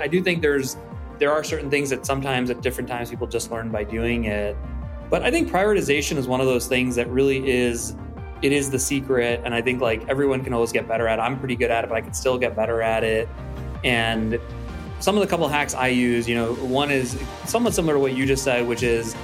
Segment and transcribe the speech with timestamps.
[0.00, 0.76] I do think there's
[1.18, 4.56] there are certain things that sometimes at different times people just learn by doing it.
[5.10, 7.94] But I think prioritization is one of those things that really is
[8.40, 11.22] it is the secret and I think like everyone can always get better at it.
[11.22, 13.28] I'm pretty good at it, but I can still get better at it.
[13.84, 14.40] And
[14.98, 18.14] some of the couple hacks I use, you know, one is somewhat similar to what
[18.14, 19.14] you just said, which is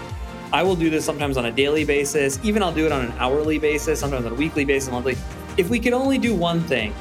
[0.52, 3.12] I will do this sometimes on a daily basis, even I'll do it on an
[3.18, 5.16] hourly basis, sometimes on a weekly basis, monthly.
[5.56, 6.94] If we could only do one thing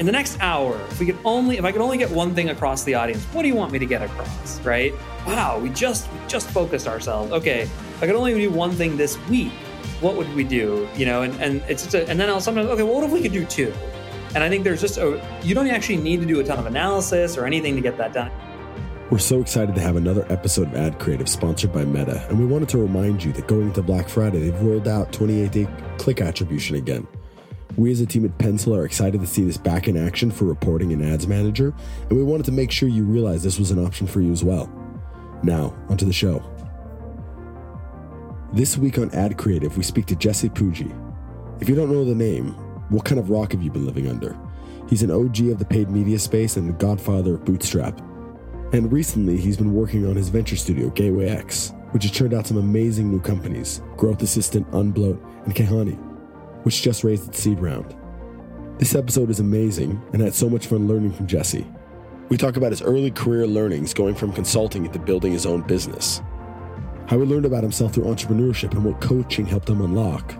[0.00, 2.48] in the next hour, if we could only if I could only get one thing
[2.48, 4.94] across the audience, what do you want me to get across, right?
[5.26, 7.30] Wow, we just we just focused ourselves.
[7.32, 9.52] Okay, if I could only do one thing this week,
[10.00, 10.88] what would we do?
[10.96, 13.12] You know, and, and it's just a, and then I'll sometimes okay, well, what if
[13.12, 13.74] we could do two?
[14.34, 16.64] And I think there's just a, you don't actually need to do a ton of
[16.64, 18.30] analysis or anything to get that done.
[19.10, 22.46] We're so excited to have another episode of Ad Creative sponsored by Meta, and we
[22.46, 26.22] wanted to remind you that going into Black Friday, they've rolled out 28 day click
[26.22, 27.06] attribution again.
[27.76, 30.44] We as a team at Pencil are excited to see this back in action for
[30.44, 31.72] reporting in Ads Manager,
[32.08, 34.42] and we wanted to make sure you realize this was an option for you as
[34.42, 34.70] well.
[35.42, 36.42] Now, onto the show.
[38.52, 40.92] This week on Ad Creative, we speak to Jesse Pujji.
[41.60, 42.48] If you don't know the name,
[42.88, 44.36] what kind of rock have you been living under?
[44.88, 48.00] He's an OG of the paid media space and the godfather of Bootstrap.
[48.72, 52.48] And recently, he's been working on his venture studio, Gateway X, which has turned out
[52.48, 56.09] some amazing new companies Growth Assistant, Unbloat, and Kahani,
[56.62, 57.96] which just raised its seed round.
[58.78, 61.66] This episode is amazing and I had so much fun learning from Jesse.
[62.28, 66.22] We talk about his early career learnings going from consulting into building his own business,
[67.06, 70.34] how he learned about himself through entrepreneurship and what coaching helped him unlock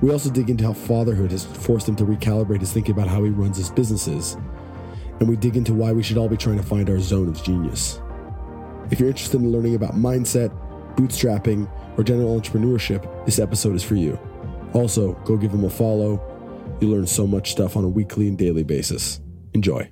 [0.00, 3.24] we also dig into how fatherhood has forced him to recalibrate his thinking about how
[3.24, 4.36] he runs his businesses.
[5.18, 7.42] And we dig into why we should all be trying to find our zone of
[7.42, 8.00] genius.
[8.92, 10.56] If you're interested in learning about mindset,
[10.94, 11.68] bootstrapping,
[11.98, 14.18] or general entrepreneurship, this episode is for you.
[14.72, 16.20] Also, go give him a follow.
[16.80, 19.20] You learn so much stuff on a weekly and daily basis.
[19.54, 19.90] Enjoy.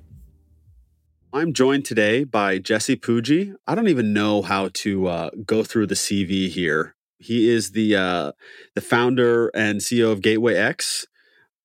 [1.33, 3.53] I'm joined today by Jesse Pujji.
[3.67, 6.95] I don't even know how to uh, go through the CV here.
[7.19, 8.31] He is the uh,
[8.75, 11.05] the founder and CEO of Gateway X.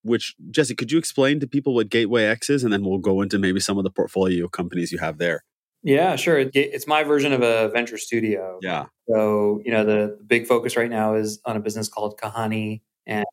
[0.02, 3.22] Which Jesse, could you explain to people what Gateway X is, and then we'll go
[3.22, 5.44] into maybe some of the portfolio companies you have there.
[5.84, 6.50] Yeah, sure.
[6.54, 8.58] It's my version of a venture studio.
[8.62, 8.86] Yeah.
[9.08, 12.80] So you know the, the big focus right now is on a business called Kahani,
[13.06, 13.24] and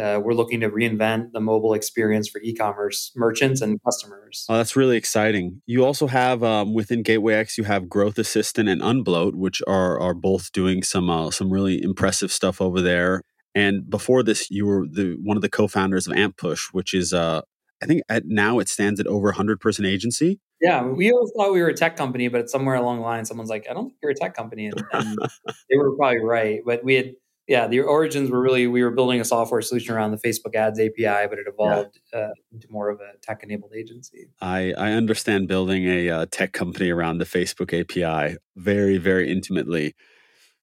[0.00, 4.46] uh, we're looking to reinvent the mobile experience for e-commerce merchants and customers.
[4.48, 5.62] Oh, that's really exciting.
[5.66, 9.98] You also have um, within Gateway X, you have Growth Assistant and Unbloat, which are
[10.00, 13.22] are both doing some uh, some really impressive stuff over there.
[13.54, 17.40] And before this, you were the one of the co-founders of Ampush, which is uh,
[17.82, 20.40] I think at now it stands at over 100 person agency.
[20.60, 23.50] Yeah, we always thought we were a tech company, but somewhere along the line, someone's
[23.50, 25.18] like, "I don't think you're a tech company," and, and
[25.70, 26.60] they were probably right.
[26.64, 27.12] But we had
[27.48, 30.80] yeah, the origins were really we were building a software solution around the Facebook Ads
[30.80, 32.18] API, but it evolved yeah.
[32.18, 34.26] uh, into more of a tech-enabled agency.
[34.40, 39.94] I, I understand building a uh, tech company around the Facebook API very very intimately.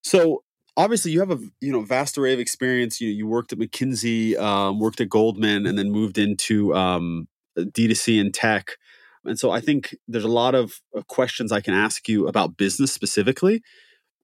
[0.04, 0.44] So
[0.76, 3.00] obviously you have a you know vast array of experience.
[3.00, 7.28] You you worked at McKinsey, um, worked at Goldman, and then moved into um,
[7.58, 8.78] D2C and tech.
[9.26, 12.58] And so I think there's a lot of uh, questions I can ask you about
[12.58, 13.64] business specifically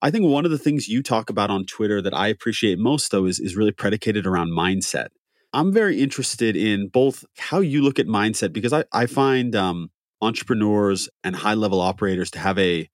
[0.02, 3.10] I think one of the things you talk about on Twitter that I appreciate most,
[3.10, 5.08] though, is, is really predicated around mindset.
[5.52, 9.90] I'm very interested in both how you look at mindset because I, I find um,
[10.22, 12.88] entrepreneurs and high level operators to have a,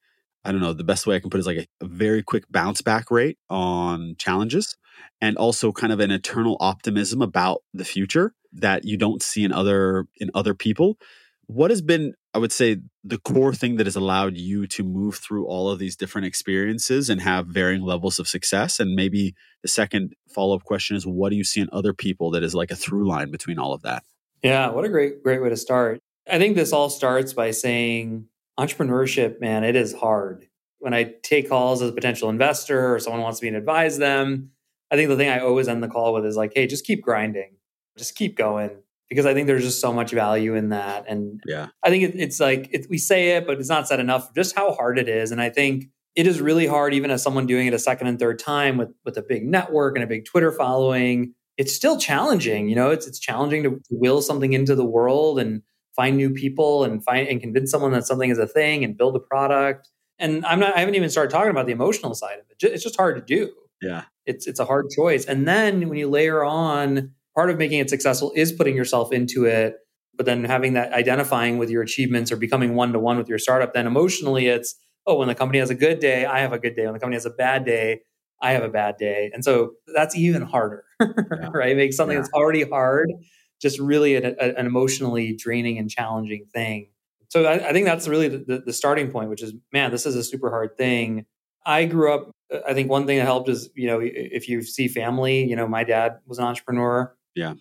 [0.44, 2.22] I don't know, the best way I can put it is like a, a very
[2.22, 4.76] quick bounce back rate on challenges
[5.20, 9.52] and also kind of an eternal optimism about the future that you don't see in
[9.52, 10.98] other in other people.
[11.46, 15.14] What has been I would say the core thing that has allowed you to move
[15.14, 18.78] through all of these different experiences and have varying levels of success.
[18.78, 22.30] And maybe the second follow up question is what do you see in other people
[22.32, 24.04] that is like a through line between all of that?
[24.42, 25.98] Yeah, what a great, great way to start.
[26.30, 28.26] I think this all starts by saying
[28.60, 30.46] entrepreneurship, man, it is hard.
[30.78, 34.50] When I take calls as a potential investor or someone wants me to advise them,
[34.90, 37.02] I think the thing I always end the call with is like, hey, just keep
[37.02, 37.56] grinding,
[37.96, 41.04] just keep going because I think there's just so much value in that.
[41.08, 44.00] And yeah, I think it, it's like it, we say it, but it's not said
[44.00, 44.34] enough.
[44.34, 47.46] Just how hard it is, and I think it is really hard, even as someone
[47.46, 50.24] doing it a second and third time with with a big network and a big
[50.24, 51.34] Twitter following.
[51.56, 52.90] It's still challenging, you know.
[52.90, 55.62] It's it's challenging to, will something into the world and
[55.94, 59.16] find new people and find and convince someone that something is a thing and build
[59.16, 59.88] a product.
[60.18, 60.76] And I'm not.
[60.76, 62.72] I haven't even started talking about the emotional side of it.
[62.72, 63.52] It's just hard to do.
[63.82, 65.24] Yeah, it's it's a hard choice.
[65.24, 69.44] And then when you layer on part of making it successful is putting yourself into
[69.44, 69.76] it
[70.16, 73.38] but then having that identifying with your achievements or becoming one to one with your
[73.38, 74.74] startup then emotionally it's
[75.06, 77.00] oh when the company has a good day i have a good day when the
[77.00, 78.00] company has a bad day
[78.42, 81.50] i have a bad day and so that's even harder yeah.
[81.54, 82.22] right make something yeah.
[82.22, 83.12] that's already hard
[83.60, 86.88] just really an, an emotionally draining and challenging thing
[87.30, 90.06] So I, I think that's really the, the, the starting point, which is, man, this
[90.06, 91.26] is a super hard thing.
[91.64, 92.30] I grew up.
[92.66, 95.66] I think one thing that helped is, you know, if you see family, you know,
[95.66, 97.12] my dad was an entrepreneur.
[97.36, 97.54] Yeah.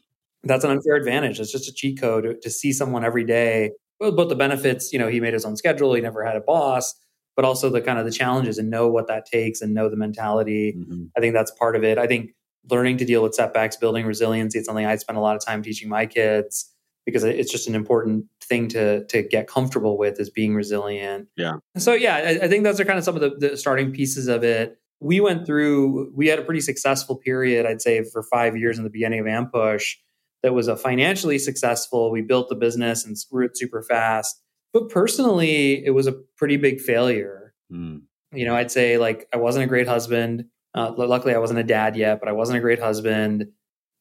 [0.44, 1.39] That's an unfair advantage.
[1.39, 3.72] It's just a cheat code to, to see someone every day.
[4.00, 5.94] Both the benefits, you know, he made his own schedule.
[5.94, 6.94] He never had a boss,
[7.36, 9.95] but also the kind of the challenges and know what that takes and know the
[9.95, 10.74] mentality.
[10.77, 11.06] Mm-hmm.
[11.16, 11.98] I think that's part of it.
[11.98, 12.31] I think
[12.69, 15.62] learning to deal with setbacks, building resiliency, it's something I spend a lot of time
[15.62, 16.72] teaching my kids
[17.06, 21.27] because it's just an important thing to to get comfortable with is being resilient.
[21.38, 21.57] Yeah.
[21.77, 24.27] So yeah, I, I think those are kind of some of the, the, starting pieces
[24.27, 24.77] of it.
[25.00, 26.12] We went through.
[26.15, 29.25] We had a pretty successful period, I'd say, for five years in the beginning of
[29.25, 29.95] Ampush.
[30.44, 32.12] That was a financially successful.
[32.12, 34.39] We built the business and grew it super fast.
[34.74, 37.53] But personally, it was a pretty big failure.
[37.71, 38.01] Mm.
[38.31, 40.45] You know, I'd say like I wasn't a great husband.
[40.74, 43.48] Uh, luckily, I wasn't a dad yet, but I wasn't a great husband.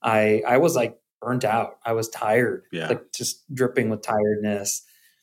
[0.03, 1.79] I I was like burnt out.
[1.85, 2.89] I was tired, yeah.
[2.89, 4.83] like just dripping with tiredness.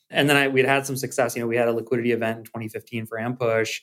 [0.10, 1.36] And then I, we'd had some success.
[1.36, 3.80] You know, we had a liquidity event in 2015 for Ampush.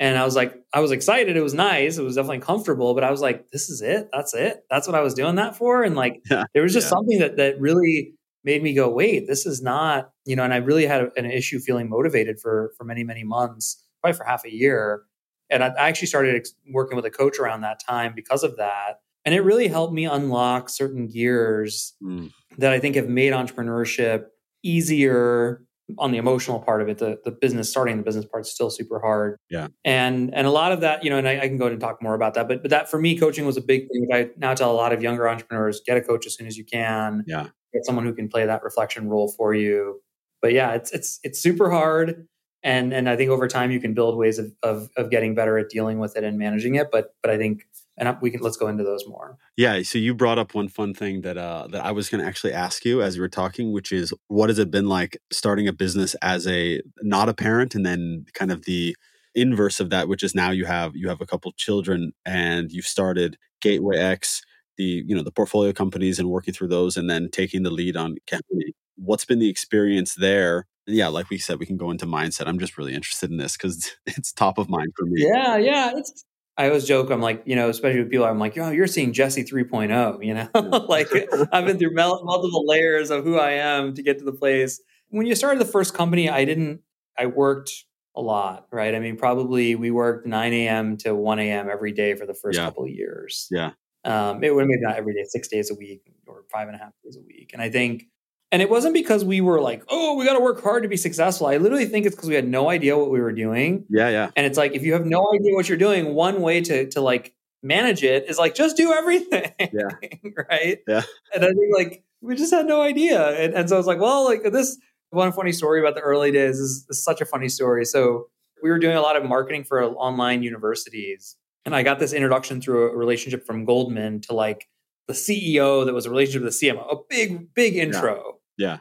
[0.00, 1.36] And I was like, I was excited.
[1.36, 1.96] It was nice.
[1.96, 4.08] It was definitely comfortable, but I was like, this is it.
[4.12, 4.64] That's it.
[4.68, 5.84] That's what I was doing that for.
[5.84, 6.44] And like, yeah.
[6.54, 6.90] there was just yeah.
[6.90, 10.56] something that, that really made me go, wait, this is not, you know, and I
[10.56, 14.52] really had an issue feeling motivated for, for many, many months, probably for half a
[14.52, 15.02] year.
[15.50, 19.00] And I, I actually started working with a coach around that time because of that.
[19.24, 22.32] And it really helped me unlock certain gears mm.
[22.58, 24.24] that I think have made entrepreneurship
[24.64, 25.62] easier
[25.98, 26.98] on the emotional part of it.
[26.98, 29.38] The the business starting the business part is still super hard.
[29.50, 29.68] Yeah.
[29.84, 32.02] And and a lot of that, you know, and I, I can go and talk
[32.02, 32.48] more about that.
[32.48, 34.08] But but that for me, coaching was a big thing.
[34.12, 36.64] I now tell a lot of younger entrepreneurs, get a coach as soon as you
[36.64, 37.24] can.
[37.26, 37.48] Yeah.
[37.72, 40.02] Get someone who can play that reflection role for you.
[40.40, 42.26] But yeah, it's it's it's super hard
[42.62, 45.58] and and I think over time you can build ways of, of of getting better
[45.58, 46.88] at dealing with it and managing it.
[46.90, 47.64] But but I think
[47.96, 49.36] and we can let's go into those more.
[49.56, 52.26] Yeah, so you brought up one fun thing that uh that I was going to
[52.26, 55.68] actually ask you as you were talking, which is what has it been like starting
[55.68, 58.96] a business as a not a parent, and then kind of the
[59.34, 62.86] inverse of that, which is now you have you have a couple children and you've
[62.86, 64.42] started Gateway X,
[64.76, 67.96] the you know the portfolio companies, and working through those, and then taking the lead
[67.96, 68.74] on company.
[68.96, 70.66] What's been the experience there?
[70.86, 72.46] yeah, like we said, we can go into mindset.
[72.46, 75.26] I'm just really interested in this because it's top of mind for me.
[75.26, 75.92] Yeah, yeah.
[75.96, 76.24] It's
[76.62, 79.12] I always joke, I'm like, you know, especially with people, I'm like, yo, you're seeing
[79.12, 80.48] Jesse 3.0, you know,
[80.88, 81.08] like
[81.50, 84.80] I've been through multiple layers of who I am to get to the place.
[85.08, 86.82] When you started the first company, I didn't,
[87.18, 87.72] I worked
[88.14, 88.94] a lot, right?
[88.94, 90.96] I mean, probably we worked 9 a.m.
[90.98, 91.68] to 1 a.m.
[91.68, 92.66] every day for the first yeah.
[92.66, 93.48] couple of years.
[93.50, 93.72] Yeah.
[94.04, 96.78] Um, it would maybe not every day, six days a week or five and a
[96.78, 97.50] half days a week.
[97.52, 98.04] And I think
[98.52, 100.98] and it wasn't because we were like, oh, we got to work hard to be
[100.98, 101.46] successful.
[101.46, 103.86] I literally think it's because we had no idea what we were doing.
[103.88, 104.30] Yeah, yeah.
[104.36, 107.00] And it's like if you have no idea what you're doing, one way to to
[107.00, 109.52] like manage it is like just do everything.
[109.58, 109.88] Yeah.
[110.50, 110.78] right.
[110.86, 111.02] Yeah.
[111.34, 113.30] And I think like we just had no idea.
[113.38, 114.78] And, and so I was like, well, like this
[115.10, 117.84] one funny story about the early days is, is such a funny story.
[117.84, 118.28] So
[118.62, 121.36] we were doing a lot of marketing for online universities.
[121.64, 124.68] And I got this introduction through a relationship from Goldman to like
[125.08, 128.22] the CEO that was a relationship with the CMO, a big, big intro.
[128.24, 128.32] Yeah.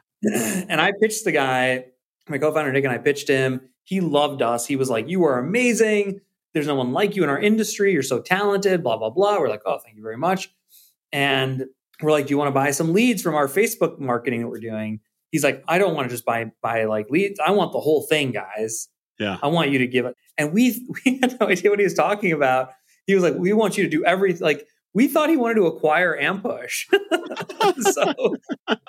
[0.24, 1.86] and I pitched the guy,
[2.30, 3.62] my co-founder Nick and I pitched him.
[3.84, 4.68] He loved us.
[4.68, 6.22] He was like, "You are amazing.
[6.54, 7.92] There's no one like you in our industry.
[7.92, 9.40] You're so talented." Blah blah blah.
[9.40, 10.50] We're like, "Oh, thank you very much."
[11.12, 11.66] And
[12.02, 14.60] we're like, "Do you want to buy some leads from our Facebook marketing that we're
[14.60, 15.00] doing?"
[15.32, 17.40] He's like, "I don't want to just buy buy like leads.
[17.40, 18.88] I want the whole thing, guys.
[19.20, 21.86] Yeah, I want you to give it." And we we had no idea what he
[21.86, 22.72] was talking about.
[23.08, 24.44] He was like, "We want you to do everything.
[24.44, 26.86] Like we thought he wanted to acquire Ampush.
[27.94, 28.36] so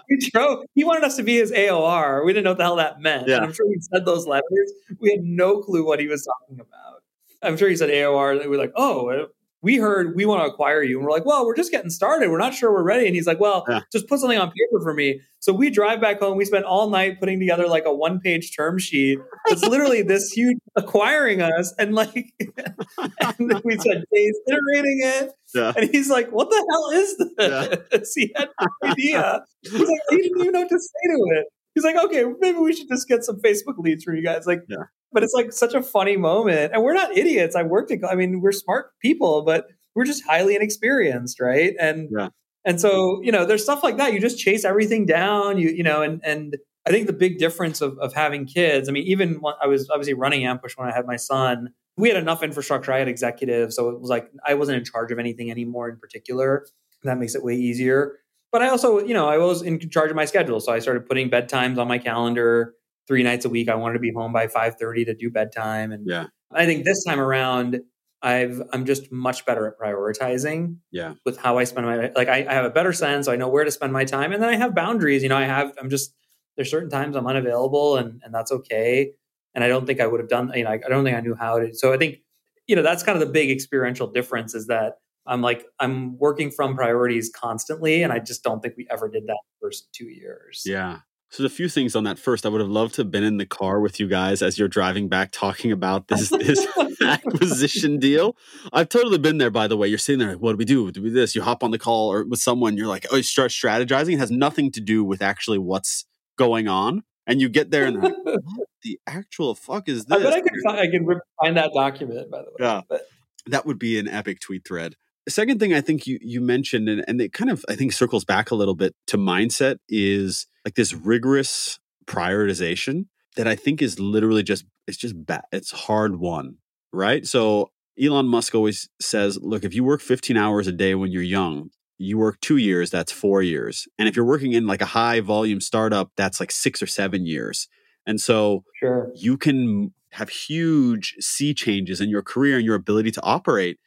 [0.08, 2.24] we drove, he wanted us to be his AOR.
[2.24, 3.28] We didn't know what the hell that meant.
[3.28, 3.36] Yeah.
[3.36, 4.72] And I'm sure he said those letters.
[5.00, 7.02] We had no clue what he was talking about.
[7.42, 8.40] I'm sure he said AOR.
[8.42, 9.28] We were like, oh,
[9.62, 10.98] we heard we want to acquire you.
[10.98, 12.30] And we're like, well, we're just getting started.
[12.30, 13.06] We're not sure we're ready.
[13.06, 13.80] And he's like, well, yeah.
[13.92, 15.20] just put something on paper for me.
[15.38, 16.36] So we drive back home.
[16.36, 19.18] We spent all night putting together like a one page term sheet.
[19.46, 21.72] It's literally this huge acquiring us.
[21.78, 25.30] And like, and we spent days iterating it.
[25.54, 25.72] Yeah.
[25.76, 27.30] And he's like, what the hell is this?
[27.38, 27.98] Yeah.
[28.14, 29.44] he had no idea.
[29.62, 31.46] He's like, he didn't even know what to say to it.
[31.74, 34.46] He's like, okay, maybe we should just get some Facebook leads from you guys.
[34.46, 36.72] Like, yeah but it's like such a funny moment.
[36.72, 37.54] And we're not idiots.
[37.54, 41.74] I worked at, I mean, we're smart people, but we're just highly inexperienced, right?
[41.78, 42.28] And yeah.
[42.64, 44.12] and so, you know, there's stuff like that.
[44.12, 47.80] You just chase everything down, you you know, and and I think the big difference
[47.80, 50.94] of, of having kids, I mean, even when I was obviously running Ampush when I
[50.94, 52.92] had my son, we had enough infrastructure.
[52.92, 53.76] I had executives.
[53.76, 56.66] So it was like I wasn't in charge of anything anymore in particular.
[57.04, 58.18] That makes it way easier.
[58.52, 60.60] But I also, you know, I was in charge of my schedule.
[60.60, 62.74] So I started putting bedtimes on my calendar
[63.08, 63.68] three nights a week.
[63.68, 65.90] I wanted to be home by 5:30 to do bedtime.
[65.90, 66.26] And yeah.
[66.52, 67.80] I think this time around,
[68.20, 70.76] I've I'm just much better at prioritizing.
[70.90, 71.14] Yeah.
[71.24, 73.26] With how I spend my like I, I have a better sense.
[73.26, 75.22] I know where to spend my time, and then I have boundaries.
[75.22, 76.14] You know, I have I'm just
[76.56, 79.12] there's certain times I'm unavailable and, and that's okay.
[79.54, 81.20] And I don't think I would have done, you know, I, I don't think I
[81.20, 81.74] knew how to.
[81.74, 82.18] So I think,
[82.66, 84.94] you know, that's kind of the big experiential difference is that
[85.26, 88.02] I'm like, I'm working from priorities constantly.
[88.02, 90.62] And I just don't think we ever did that first two years.
[90.64, 90.98] Yeah.
[91.32, 92.18] So a few things on that.
[92.18, 94.58] First, I would have loved to have been in the car with you guys as
[94.58, 96.66] you're driving back talking about this this
[97.02, 98.36] acquisition deal.
[98.70, 99.88] I've totally been there, by the way.
[99.88, 100.92] You're sitting there, like, what do we do?
[100.92, 101.34] Do we do this?
[101.34, 104.12] You hop on the call or with someone, you're like, oh, you start strategizing.
[104.12, 106.04] It has nothing to do with actually what's
[106.36, 107.02] going on.
[107.26, 110.18] And you get there and like, what the actual fuck is this?
[110.18, 112.56] I bet I can find, I can find that document, by the way.
[112.60, 112.82] Yeah.
[112.86, 113.06] But.
[113.46, 114.96] That would be an epic tweet thread.
[115.24, 117.92] The second thing I think you you mentioned, and, and it kind of I think
[117.92, 123.80] circles back a little bit to mindset is like this rigorous prioritization that I think
[123.80, 125.42] is literally just it's just bad.
[125.52, 126.56] It's hard won,
[126.92, 127.26] right?
[127.26, 131.22] So Elon Musk always says, look, if you work 15 hours a day when you're
[131.22, 133.86] young, you work two years, that's four years.
[133.98, 137.26] And if you're working in like a high volume startup, that's like six or seven
[137.26, 137.68] years.
[138.06, 139.12] And so sure.
[139.14, 143.78] you can have huge sea changes in your career and your ability to operate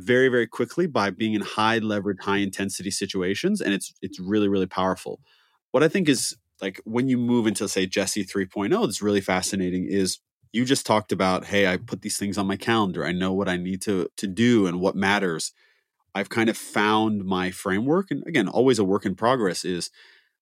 [0.00, 4.48] very very quickly by being in high leverage high intensity situations and it's it's really
[4.48, 5.20] really powerful.
[5.72, 9.86] What i think is like when you move into say jesse 3.0 that's really fascinating
[9.88, 10.18] is
[10.52, 13.04] you just talked about hey i put these things on my calendar.
[13.04, 15.52] I know what i need to to do and what matters.
[16.14, 19.90] I've kind of found my framework and again always a work in progress is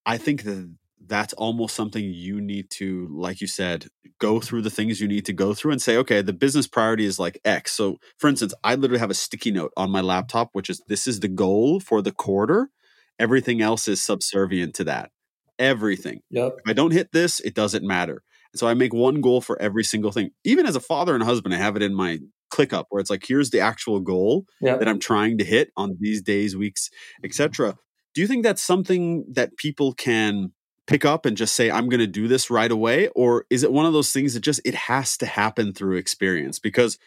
[0.06, 0.74] i think that
[1.06, 3.86] that's almost something you need to, like you said,
[4.18, 7.04] go through the things you need to go through and say, okay, the business priority
[7.04, 7.72] is like X.
[7.72, 11.06] So, for instance, I literally have a sticky note on my laptop, which is this
[11.06, 12.70] is the goal for the quarter.
[13.18, 15.10] Everything else is subservient to that.
[15.58, 16.20] Everything.
[16.30, 16.56] Yep.
[16.64, 18.22] If I don't hit this, it doesn't matter.
[18.54, 20.30] so I make one goal for every single thing.
[20.44, 22.18] Even as a father and husband, I have it in my
[22.52, 24.78] ClickUp where it's like, here's the actual goal yep.
[24.78, 26.90] that I'm trying to hit on these days, weeks,
[27.24, 27.76] etc.
[28.14, 30.52] Do you think that's something that people can
[30.88, 33.70] pick up and just say i'm going to do this right away or is it
[33.70, 36.58] one of those things that just it has to happen through experience?
[36.58, 36.98] Because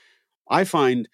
[0.49, 1.09] i find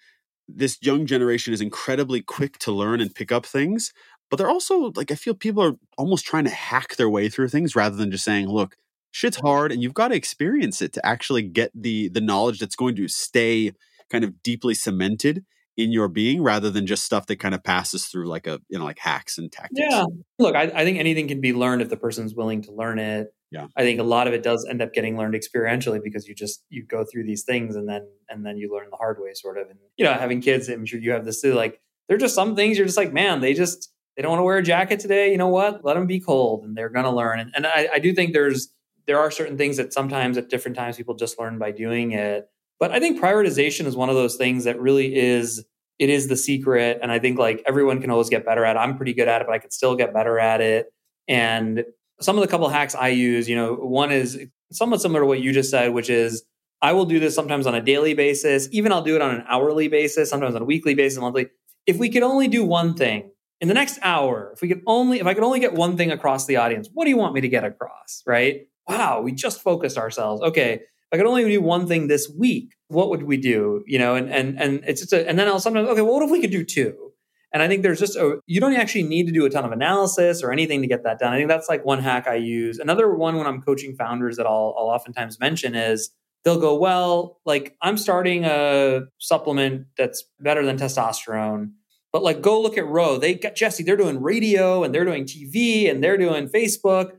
[0.46, 3.92] this young generation is incredibly quick to learn and pick up things
[4.30, 7.48] but they're also like i feel people are almost trying to hack their way through
[7.48, 8.76] things rather than just saying look
[9.10, 12.76] shit's hard and you've got to experience it to actually get the the knowledge that's
[12.76, 13.72] going to stay
[14.10, 15.44] kind of deeply cemented
[15.78, 18.76] in your being rather than just stuff that kind of passes through like a you
[18.76, 19.86] know like hacks and tactics.
[19.88, 20.04] Yeah.
[20.38, 23.28] Look I, I, think anything can be learned if the person's willing to learn it.
[23.52, 23.68] Yeah.
[23.76, 26.64] I think a lot of it does end up getting learned experientially because you just
[26.68, 29.56] you go through these things and then and then you learn the hard way sort
[29.56, 29.70] of.
[29.70, 32.34] And you know having kids i'm sure you have this too like there are just
[32.34, 34.98] some things you're just like man they just they don't want to wear a jacket
[34.98, 35.84] today you know what?
[35.84, 37.38] Let them be cold and they're going to learn.
[37.38, 38.74] And, and I, I do think there's
[39.06, 42.50] there are certain things that sometimes at different times people just learn by doing it
[42.80, 45.64] but i think prioritization is one of those things that really is
[45.98, 47.00] it is the secret.
[47.02, 48.78] And I think like everyone can always get better at it.
[48.78, 50.92] I'm pretty good at it, but I could still get better at it.
[51.26, 51.84] And
[52.20, 54.38] some of the couple hacks I use, you know, one is
[54.72, 56.44] somewhat similar to what you just said, which is
[56.80, 58.68] I will do this sometimes on a daily basis.
[58.70, 61.48] Even I'll do it on an hourly basis, sometimes on a weekly basis, monthly.
[61.86, 63.30] If we could only do one thing
[63.60, 66.12] in the next hour, if we could only, if I could only get one thing
[66.12, 68.22] across the audience, what do you want me to get across?
[68.26, 68.68] Right?
[68.86, 70.42] Wow, we just focused ourselves.
[70.42, 73.82] Okay, I could only do one thing this week, what would we do?
[73.86, 76.22] You know, and and and it's just a, and then I'll sometimes okay, well, what
[76.22, 77.12] if we could do two?
[77.52, 79.72] And I think there's just a you don't actually need to do a ton of
[79.72, 81.32] analysis or anything to get that done.
[81.32, 82.78] I think that's like one hack I use.
[82.78, 86.10] Another one when I'm coaching founders that I'll I'll oftentimes mention is
[86.44, 91.72] they'll go, well, like I'm starting a supplement that's better than testosterone.
[92.12, 93.16] But like go look at Ro.
[93.16, 97.12] They got Jesse, they're doing radio and they're doing TV and they're doing Facebook.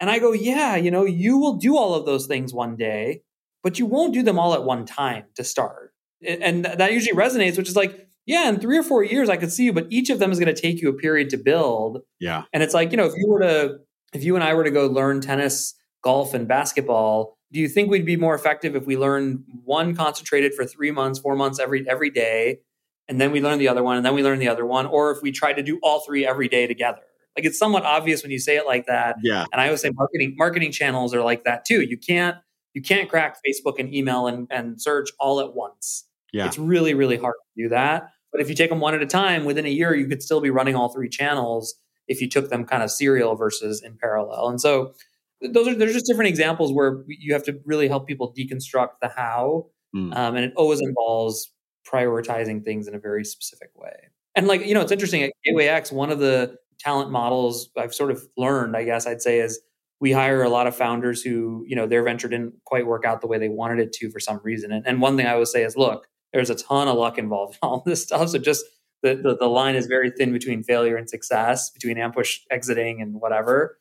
[0.00, 3.22] And I go, yeah, you know, you will do all of those things one day
[3.64, 5.92] but you won't do them all at one time to start.
[6.24, 9.52] And that usually resonates, which is like, yeah, in three or four years, I could
[9.52, 12.02] see you, but each of them is going to take you a period to build.
[12.20, 12.44] Yeah.
[12.52, 13.78] And it's like, you know, if you were to,
[14.12, 17.90] if you and I were to go learn tennis, golf, and basketball, do you think
[17.90, 21.88] we'd be more effective if we learned one concentrated for three months, four months every
[21.88, 22.60] every day,
[23.08, 25.10] and then we learn the other one, and then we learn the other one, or
[25.10, 27.02] if we tried to do all three every day together?
[27.36, 29.16] Like it's somewhat obvious when you say it like that.
[29.22, 29.44] Yeah.
[29.52, 31.80] And I always say marketing marketing channels are like that too.
[31.80, 32.36] You can't
[32.74, 36.04] you can't crack Facebook and email and, and search all at once.
[36.32, 36.46] Yeah.
[36.46, 38.08] It's really, really hard to do that.
[38.32, 40.40] But if you take them one at a time, within a year, you could still
[40.40, 41.76] be running all three channels
[42.08, 44.48] if you took them kind of serial versus in parallel.
[44.48, 44.92] And so
[45.40, 49.08] those are there's just different examples where you have to really help people deconstruct the
[49.08, 49.66] how.
[49.94, 50.16] Mm.
[50.16, 51.52] Um, and it always involves
[51.90, 53.94] prioritizing things in a very specific way.
[54.34, 57.94] And like, you know, it's interesting at Gateway X, one of the talent models I've
[57.94, 59.60] sort of learned, I guess I'd say, is
[60.00, 63.20] we hire a lot of founders who, you know, their venture didn't quite work out
[63.20, 64.72] the way they wanted it to for some reason.
[64.72, 67.54] And, and one thing I would say is, look, there's a ton of luck involved
[67.54, 68.28] in all this stuff.
[68.28, 68.64] So just
[69.02, 73.20] the, the, the line is very thin between failure and success, between Ampush exiting and
[73.20, 73.78] whatever.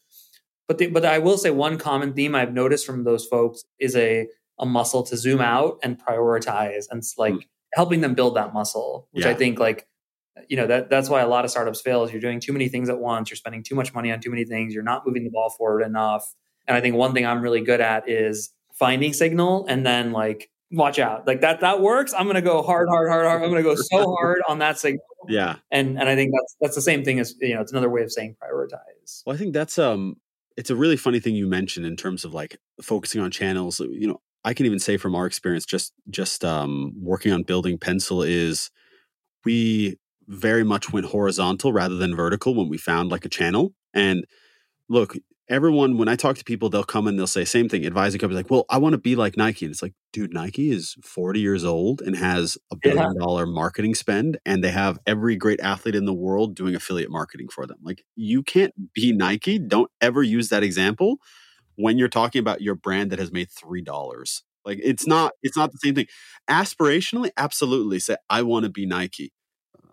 [0.68, 3.96] But the, but I will say one common theme I've noticed from those folks is
[3.96, 4.28] a
[4.60, 7.42] a muscle to zoom out and prioritize and like mm.
[7.74, 9.32] helping them build that muscle, which yeah.
[9.32, 9.88] I think like
[10.50, 12.68] you know that that's why a lot of startups fail is you're doing too many
[12.68, 15.24] things at once you're spending too much money on too many things you're not moving
[15.24, 16.34] the ball forward enough.
[16.68, 20.50] And i think one thing i'm really good at is finding signal and then like
[20.74, 21.26] watch out.
[21.26, 22.14] Like that that works.
[22.18, 23.42] I'm gonna go hard hard hard hard.
[23.42, 25.04] I'm gonna go so hard on that signal.
[25.30, 25.56] Yeah.
[25.72, 28.02] And and i think that's that's the same thing as you know it's another way
[28.02, 29.22] of saying prioritize.
[29.26, 30.18] Well i think that's um
[30.58, 33.80] it's a really funny thing you mentioned in terms of like focusing on channels.
[33.80, 37.78] You know i can even say from our experience just just um working on building
[37.78, 38.70] pencil is
[39.46, 43.74] we very much went horizontal rather than vertical when we found like a channel.
[43.94, 44.26] And
[44.90, 45.16] look,
[45.50, 47.86] everyone, when I talk to people, they'll come and they'll say same thing.
[47.86, 49.66] Advising companies like, well, I want to be like Nike.
[49.66, 53.96] And it's like, dude, Nike is 40 years old and has a billion dollar marketing
[53.96, 57.78] spend and they have every great athlete in the world doing affiliate marketing for them.
[57.84, 59.60] Like you can't be Nike.
[59.60, 61.18] Don't ever use that example
[61.76, 64.44] when you're talking about your brand that has made three dollars.
[64.66, 66.08] Like it's not it's not the same thing.
[66.50, 69.34] Aspirationally, absolutely say I want to be Nike.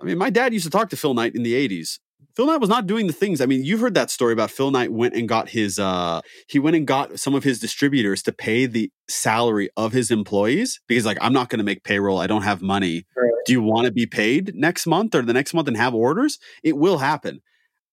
[0.00, 1.98] I mean, my dad used to talk to Phil Knight in the 80s.
[2.36, 3.40] Phil Knight was not doing the things.
[3.40, 6.58] I mean, you've heard that story about Phil Knight went and got his uh he
[6.58, 11.04] went and got some of his distributors to pay the salary of his employees because
[11.04, 12.18] like I'm not going to make payroll.
[12.18, 13.04] I don't have money.
[13.16, 13.30] Right.
[13.46, 16.38] Do you want to be paid next month or the next month and have orders?
[16.62, 17.40] It will happen.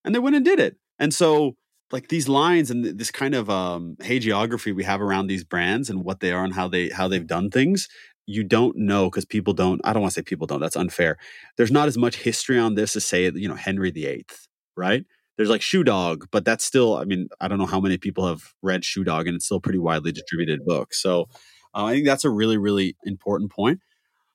[0.06, 0.78] And they went and did it.
[1.00, 1.56] And so
[1.92, 6.04] like these lines and this kind of um hagiography we have around these brands and
[6.04, 7.88] what they are and how they how they've done things
[8.28, 11.18] you don't know because people don't i don't want to say people don't that's unfair.
[11.56, 14.26] There's not as much history on this as say you know henry viii
[14.76, 15.04] right?
[15.38, 18.28] There's like shoe dog but that's still i mean i don't know how many people
[18.28, 20.94] have read shoe dog and it's still pretty widely distributed book.
[20.94, 21.30] So
[21.74, 23.80] uh, i think that's a really really important point.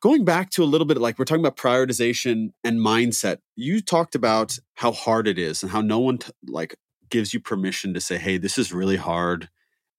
[0.01, 4.15] Going back to a little bit like we're talking about prioritization and mindset you talked
[4.15, 6.75] about how hard it is and how no one t- like
[7.11, 9.51] gives you permission to say hey this is really hard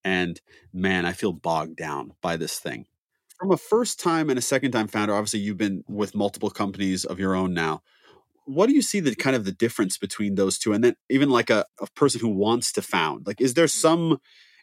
[0.03, 0.41] and
[0.73, 2.87] man i feel bogged down by this thing
[3.43, 7.03] from a first time and a second time founder, obviously you've been with multiple companies
[7.03, 7.81] of your own now.
[8.45, 10.71] What do you see the kind of the difference between those two?
[10.71, 14.19] And then even like a, a person who wants to found, like, is there some,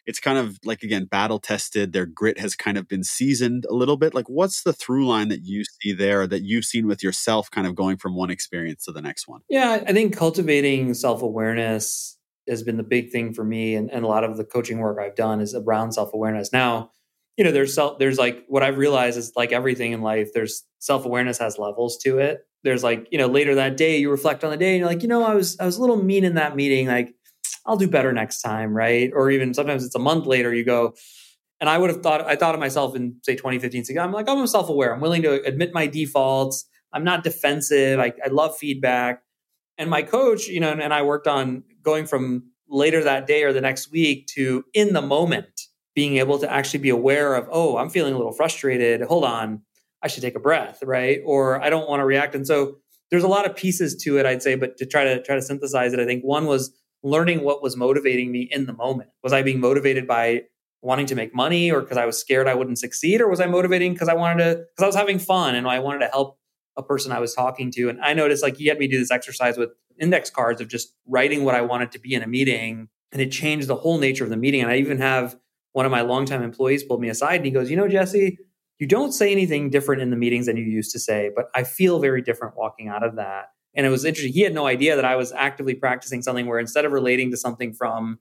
[0.07, 3.75] it's kind of like, again, battle tested, their grit has kind of been seasoned a
[3.75, 4.15] little bit.
[4.15, 7.67] Like, what's the through line that you see there that you've seen with yourself kind
[7.67, 9.41] of going from one experience to the next one?
[9.47, 12.17] Yeah, I think cultivating self awareness
[12.49, 13.75] has been the big thing for me.
[13.75, 16.51] And, and a lot of the coaching work I've done is around self awareness.
[16.51, 16.89] Now,
[17.37, 20.65] you know there's self there's like what i've realized is like everything in life there's
[20.81, 22.41] self-awareness has levels to it.
[22.63, 25.01] There's like you know later that day you reflect on the day and you're like
[25.01, 27.15] you know i was i was a little mean in that meeting like
[27.65, 29.11] i'll do better next time right?
[29.13, 30.93] Or even sometimes it's a month later you go
[31.59, 34.27] and i would have thought i thought of myself in say 2015 16, i'm like
[34.27, 39.23] i'm self-aware i'm willing to admit my defaults i'm not defensive i, I love feedback.
[39.77, 43.43] And my coach you know and, and i worked on going from later that day
[43.43, 45.60] or the next week to in the moment
[46.01, 49.03] being able to actually be aware of, oh, I'm feeling a little frustrated.
[49.03, 49.61] Hold on,
[50.01, 51.19] I should take a breath, right?
[51.23, 52.33] Or I don't want to react.
[52.33, 52.77] And so
[53.11, 55.43] there's a lot of pieces to it, I'd say, but to try to try to
[55.43, 59.11] synthesize it, I think one was learning what was motivating me in the moment.
[59.21, 60.45] Was I being motivated by
[60.81, 63.21] wanting to make money or because I was scared I wouldn't succeed?
[63.21, 65.77] Or was I motivating because I wanted to, because I was having fun and I
[65.77, 66.39] wanted to help
[66.77, 67.89] a person I was talking to?
[67.89, 70.95] And I noticed like he had me do this exercise with index cards of just
[71.05, 72.89] writing what I wanted to be in a meeting.
[73.11, 74.61] And it changed the whole nature of the meeting.
[74.61, 75.37] And I even have
[75.73, 78.37] one of my longtime employees pulled me aside and he goes, You know, Jesse,
[78.79, 81.63] you don't say anything different in the meetings than you used to say, but I
[81.63, 83.49] feel very different walking out of that.
[83.73, 84.33] And it was interesting.
[84.33, 87.37] He had no idea that I was actively practicing something where instead of relating to
[87.37, 88.19] something from,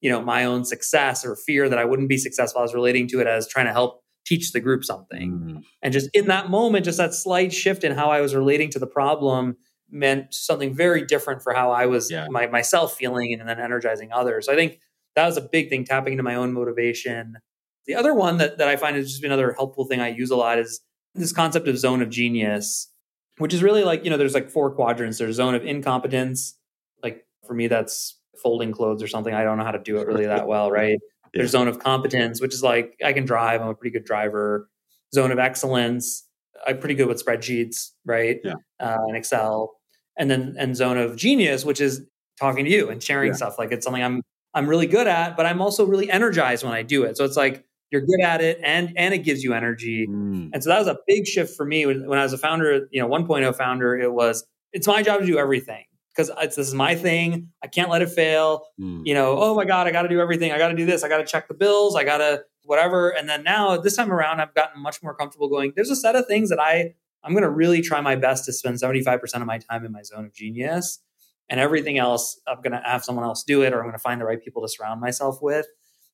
[0.00, 3.06] you know, my own success or fear that I wouldn't be successful, I was relating
[3.08, 5.32] to it as trying to help teach the group something.
[5.32, 5.62] Mm.
[5.82, 8.78] And just in that moment, just that slight shift in how I was relating to
[8.78, 9.56] the problem
[9.90, 12.26] meant something very different for how I was yeah.
[12.30, 14.46] my, myself feeling and then energizing others.
[14.46, 14.80] So I think
[15.18, 17.38] that was a big thing, tapping into my own motivation.
[17.86, 20.36] The other one that, that I find is just another helpful thing I use a
[20.36, 20.80] lot is
[21.16, 22.88] this concept of zone of genius,
[23.38, 25.18] which is really like, you know, there's like four quadrants.
[25.18, 26.54] There's zone of incompetence.
[27.02, 29.34] Like for me, that's folding clothes or something.
[29.34, 30.98] I don't know how to do it really that well, right?
[31.00, 31.40] Yeah.
[31.40, 33.60] There's zone of competence, which is like I can drive.
[33.60, 34.70] I'm a pretty good driver.
[35.12, 36.24] Zone of excellence.
[36.64, 38.38] I'm pretty good with spreadsheets, right?
[38.44, 38.54] Yeah.
[38.78, 39.74] Uh, and Excel.
[40.16, 42.02] And then and zone of genius, which is
[42.38, 43.36] talking to you and sharing yeah.
[43.36, 43.58] stuff.
[43.58, 44.22] Like it's something I'm
[44.54, 47.16] I'm really good at, but I'm also really energized when I do it.
[47.16, 50.06] So it's like you're good at it and and it gives you energy.
[50.06, 50.50] Mm.
[50.52, 52.88] And so that was a big shift for me when, when I was a founder,
[52.90, 55.84] you know, 1.0 founder, it was it's my job to do everything
[56.14, 57.48] because it's this is my thing.
[57.62, 58.66] I can't let it fail.
[58.80, 59.02] Mm.
[59.04, 60.52] You know, oh my God, I got to do everything.
[60.52, 61.04] I got to do this.
[61.04, 61.94] I got to check the bills.
[61.94, 63.08] I got to whatever.
[63.08, 66.14] And then now this time around, I've gotten much more comfortable going, there's a set
[66.16, 69.46] of things that I, I'm going to really try my best to spend 75% of
[69.46, 71.00] my time in my zone of genius
[71.50, 73.98] and everything else I'm going to have someone else do it, or I'm going to
[73.98, 75.66] find the right people to surround myself with.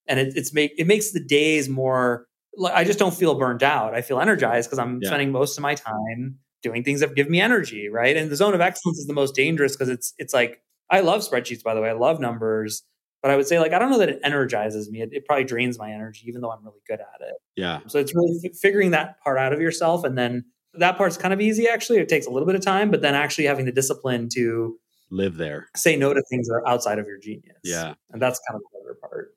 [0.07, 2.27] And it, it's make it makes the days more.
[2.73, 3.95] I just don't feel burnt out.
[3.95, 5.09] I feel energized because I'm Yeah.
[5.09, 8.17] spending most of my time doing things that give me energy, right?
[8.17, 11.23] And the zone of excellence is the most dangerous because it's it's like I love
[11.23, 11.89] spreadsheets, by the way.
[11.89, 12.83] I love numbers,
[13.23, 15.01] but I would say like I don't know that it energizes me.
[15.03, 17.35] It, it probably drains my energy, even though I'm really good at it.
[17.57, 17.81] Yeah.
[17.87, 20.45] So it's really f- figuring that part out of yourself, and then
[20.75, 21.67] that part's kind of easy.
[21.69, 24.79] Actually, it takes a little bit of time, but then actually having the discipline to
[25.15, 25.69] Live there.
[25.77, 27.59] say no to things that are outside of your genius.
[27.63, 27.95] Yeah.
[28.11, 29.35] and that's kind of the harder part.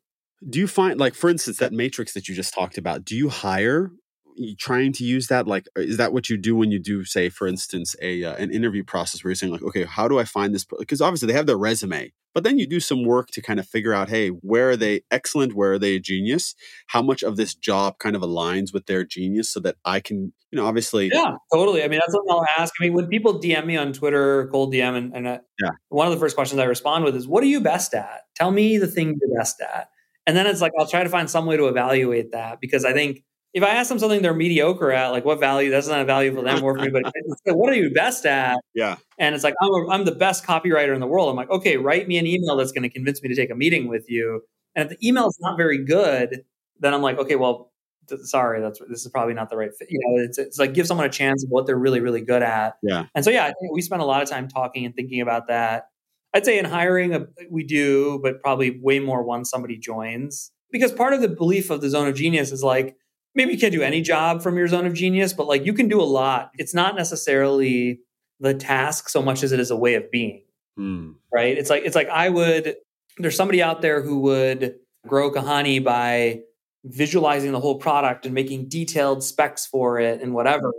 [0.47, 3.29] Do you find, like, for instance, that matrix that you just talked about, do you
[3.29, 3.91] hire?
[4.35, 7.27] You trying to use that like is that what you do when you do say
[7.29, 10.25] for instance a uh, an interview process where you're saying like okay how do i
[10.25, 13.41] find this because obviously they have their resume but then you do some work to
[13.41, 16.53] kind of figure out hey where are they excellent where are they a genius
[16.85, 20.31] how much of this job kind of aligns with their genius so that i can
[20.51, 21.83] you know obviously Yeah, totally.
[21.83, 22.71] I mean, that's what I'll ask.
[22.79, 25.71] I mean, when people DM me on Twitter, cold DM, and, and uh, Yeah.
[25.89, 28.21] one of the first questions I respond with is, "What are you best at?
[28.35, 29.89] Tell me the thing you're best at."
[30.27, 32.93] And then it's like I'll try to find some way to evaluate that because I
[32.93, 33.23] think
[33.53, 36.33] if I ask them something they're mediocre at, like what value, that's not a value
[36.33, 36.89] for them or for me.
[36.89, 37.11] But
[37.57, 38.59] what are you best at?
[38.73, 41.29] yeah And it's like, I'm, a, I'm the best copywriter in the world.
[41.29, 43.55] I'm like, okay, write me an email that's going to convince me to take a
[43.55, 44.41] meeting with you.
[44.75, 46.43] And if the email is not very good,
[46.79, 47.71] then I'm like, okay, well,
[48.09, 49.87] th- sorry, that's this is probably not the right fit.
[49.89, 52.43] You know, it's, it's like give someone a chance of what they're really, really good
[52.43, 52.75] at.
[52.83, 53.05] Yeah.
[53.15, 55.47] And so, yeah, I think we spend a lot of time talking and thinking about
[55.47, 55.87] that.
[56.33, 60.51] I'd say in hiring, uh, we do, but probably way more once somebody joins.
[60.69, 62.97] Because part of the belief of the zone of genius is like,
[63.37, 65.87] maybe you can't do any job from your zone of genius, but like you can
[65.87, 66.51] do a lot.
[66.57, 68.01] It's not necessarily
[68.41, 70.43] the task so much as it is a way of being,
[70.75, 71.11] Hmm.
[71.31, 71.57] right?
[71.57, 72.75] It's like it's like I would
[73.17, 74.75] there's somebody out there who would
[75.07, 76.41] grow Kahani by
[76.83, 80.71] visualizing the whole product and making detailed specs for it and whatever.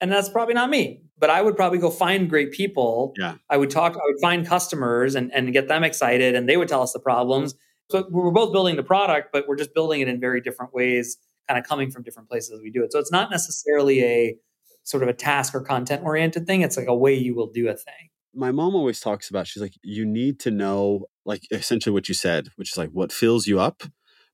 [0.00, 1.02] And that's probably not me.
[1.18, 3.12] But I would probably go find great people.
[3.18, 3.34] Yeah.
[3.48, 6.68] I would talk, I would find customers and, and get them excited and they would
[6.68, 7.54] tell us the problems.
[7.90, 11.16] So we're both building the product, but we're just building it in very different ways,
[11.50, 12.92] kind of coming from different places as we do it.
[12.92, 14.36] So it's not necessarily a
[14.84, 16.62] sort of a task or content oriented thing.
[16.62, 18.04] It's like a way you will do a thing.
[18.34, 20.80] my mom always talks about she's like you need to know
[21.30, 23.78] like essentially what you said which is like what fills you up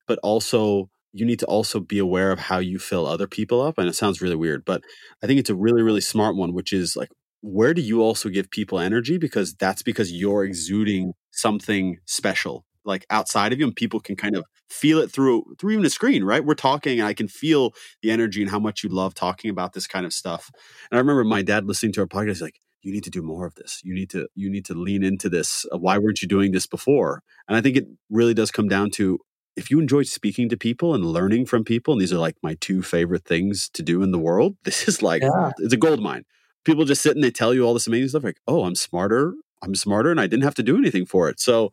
[0.09, 3.75] but also you need to also be aware of how you fill other people up
[3.79, 4.81] and it sounds really weird but
[5.23, 7.09] i think it's a really really smart one which is like
[7.57, 13.05] where do you also give people energy because that's because you're exuding something special like
[13.11, 16.23] outside of you and people can kind of feel it through through even a screen
[16.23, 16.43] right?
[16.43, 19.73] We're talking and i can feel the energy and how much you love talking about
[19.73, 20.49] this kind of stuff.
[20.89, 23.21] And i remember my dad listening to our podcast he's like you need to do
[23.21, 23.81] more of this.
[23.83, 25.65] You need to you need to lean into this.
[25.73, 27.21] Uh, why weren't you doing this before?
[27.47, 29.19] And i think it really does come down to
[29.55, 32.55] if you enjoy speaking to people and learning from people and these are like my
[32.61, 35.51] two favorite things to do in the world this is like Yeah.
[35.59, 36.23] it's a gold mine.
[36.63, 39.33] People just sit and they tell you all this amazing stuff like oh i'm smarter
[39.63, 41.39] i'm smarter and i didn't have to do anything for it.
[41.39, 41.71] So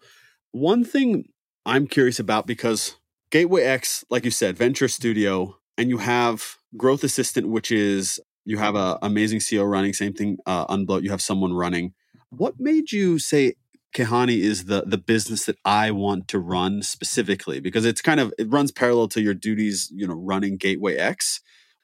[0.55, 1.29] one thing
[1.67, 2.95] i'm curious about because
[3.31, 8.57] gateway x like you said venture studio and you have growth assistant which is you
[8.57, 11.93] have an amazing ceo running same thing uh, unbloat you have someone running
[12.31, 13.55] what made you say
[13.97, 18.35] Kahani is the the business that I want to run specifically because it's kind of
[18.39, 21.41] it runs parallel to your duties, you know, running Gateway X.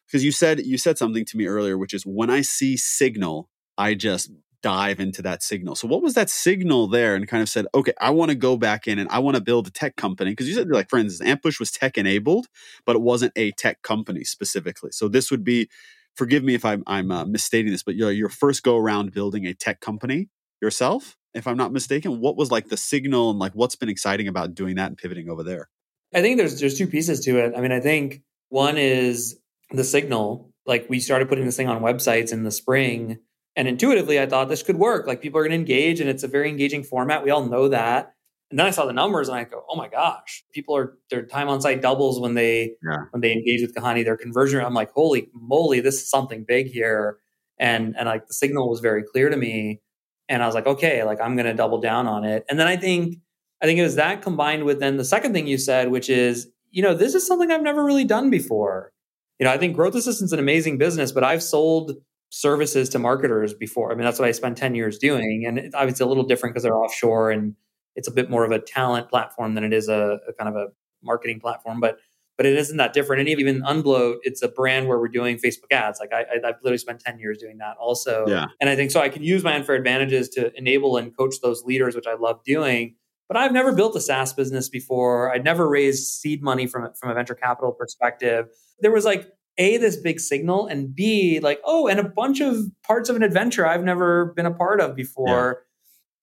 [0.06, 3.48] Because you said you said something to me earlier, which is when I see signal,
[3.78, 5.74] I just dive into that signal.
[5.74, 8.56] So what was that signal there and kind of said, okay, I want to go
[8.56, 10.32] back in and I want to build a tech company.
[10.32, 12.46] Because you said like for instance, Ampush was tech enabled,
[12.84, 14.90] but it wasn't a tech company specifically.
[14.92, 15.68] So this would be
[16.14, 19.46] forgive me if I'm I'm uh, misstating this, but your your first go around building
[19.46, 20.28] a tech company
[20.60, 22.20] yourself, if I'm not mistaken.
[22.20, 25.30] What was like the signal and like what's been exciting about doing that and pivoting
[25.30, 25.68] over there?
[26.14, 27.54] I think there's there's two pieces to it.
[27.56, 29.38] I mean, I think one is
[29.70, 30.52] the signal.
[30.66, 33.18] Like we started putting this thing on websites in the spring,
[33.60, 35.06] and intuitively I thought this could work.
[35.06, 37.22] Like people are going to engage, and it's a very engaging format.
[37.22, 38.14] We all know that.
[38.50, 41.26] And then I saw the numbers, and I go, "Oh my gosh, people are their
[41.26, 43.04] time on site doubles when they Yeah.
[43.10, 44.02] when they engage with Kahani.
[44.02, 47.18] Their conversion, I'm like, holy moly, this is something big here."
[47.58, 49.82] And and like the signal was very clear to me,
[50.30, 52.46] and I was like, okay, like I'm going to double down on it.
[52.48, 53.16] And then I think
[53.62, 56.48] I think it was that combined with then the second thing you said, which is,
[56.70, 58.90] you know, this is something I've never really done before.
[59.38, 61.92] You know, I think Growth assistance is an amazing business, but I've sold
[62.30, 63.92] services to marketers before.
[63.92, 65.44] I mean, that's what I spent 10 years doing.
[65.46, 67.54] And it's obviously a little different because they're offshore and
[67.96, 70.56] it's a bit more of a talent platform than it is a, a kind of
[70.56, 70.68] a
[71.02, 71.80] marketing platform.
[71.80, 71.98] But
[72.36, 73.20] but it isn't that different.
[73.20, 76.00] And even Unbloat, it's a brand where we're doing Facebook ads.
[76.00, 78.24] Like I, I, I've literally spent 10 years doing that also.
[78.26, 78.46] Yeah.
[78.62, 81.64] And I think so I can use my unfair advantages to enable and coach those
[81.64, 82.94] leaders, which I love doing.
[83.28, 85.30] But I've never built a SaaS business before.
[85.34, 88.46] I'd never raised seed money from from a venture capital perspective.
[88.80, 92.56] There was like a this big signal, and B like oh, and a bunch of
[92.82, 95.66] parts of an adventure I've never been a part of before.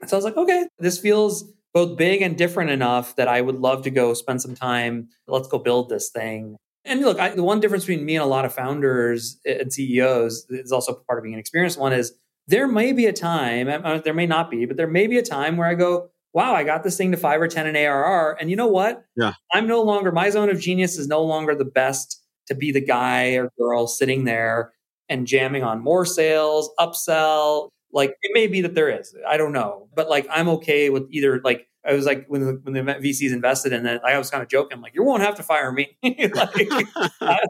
[0.06, 3.60] so I was like, okay, this feels both big and different enough that I would
[3.60, 5.10] love to go spend some time.
[5.28, 6.58] Let's go build this thing.
[6.84, 9.72] And look, I, the one difference between me and a lot of founders eh, and
[9.72, 12.14] CEOs is also part of being an experienced one is
[12.48, 15.18] there may be a time, eh, uh, there may not be, but there may be
[15.18, 17.76] a time where I go, wow, I got this thing to five or 10 in
[17.76, 18.38] ARR.
[18.40, 19.04] And you know what?
[19.16, 19.34] Yeah.
[19.52, 22.82] I'm no longer, my zone of genius is no longer the best to be the
[22.82, 24.74] guy or girl sitting there
[25.10, 27.70] and jamming on more sales, upsell.
[27.94, 31.08] Like it may be that there is, I don't know, but like I'm okay with
[31.10, 34.30] either like I was like when the, when the VCs invested in it, I was
[34.30, 35.98] kind of joking, like you won't have to fire me.
[36.04, 36.68] like,
[37.22, 37.40] I,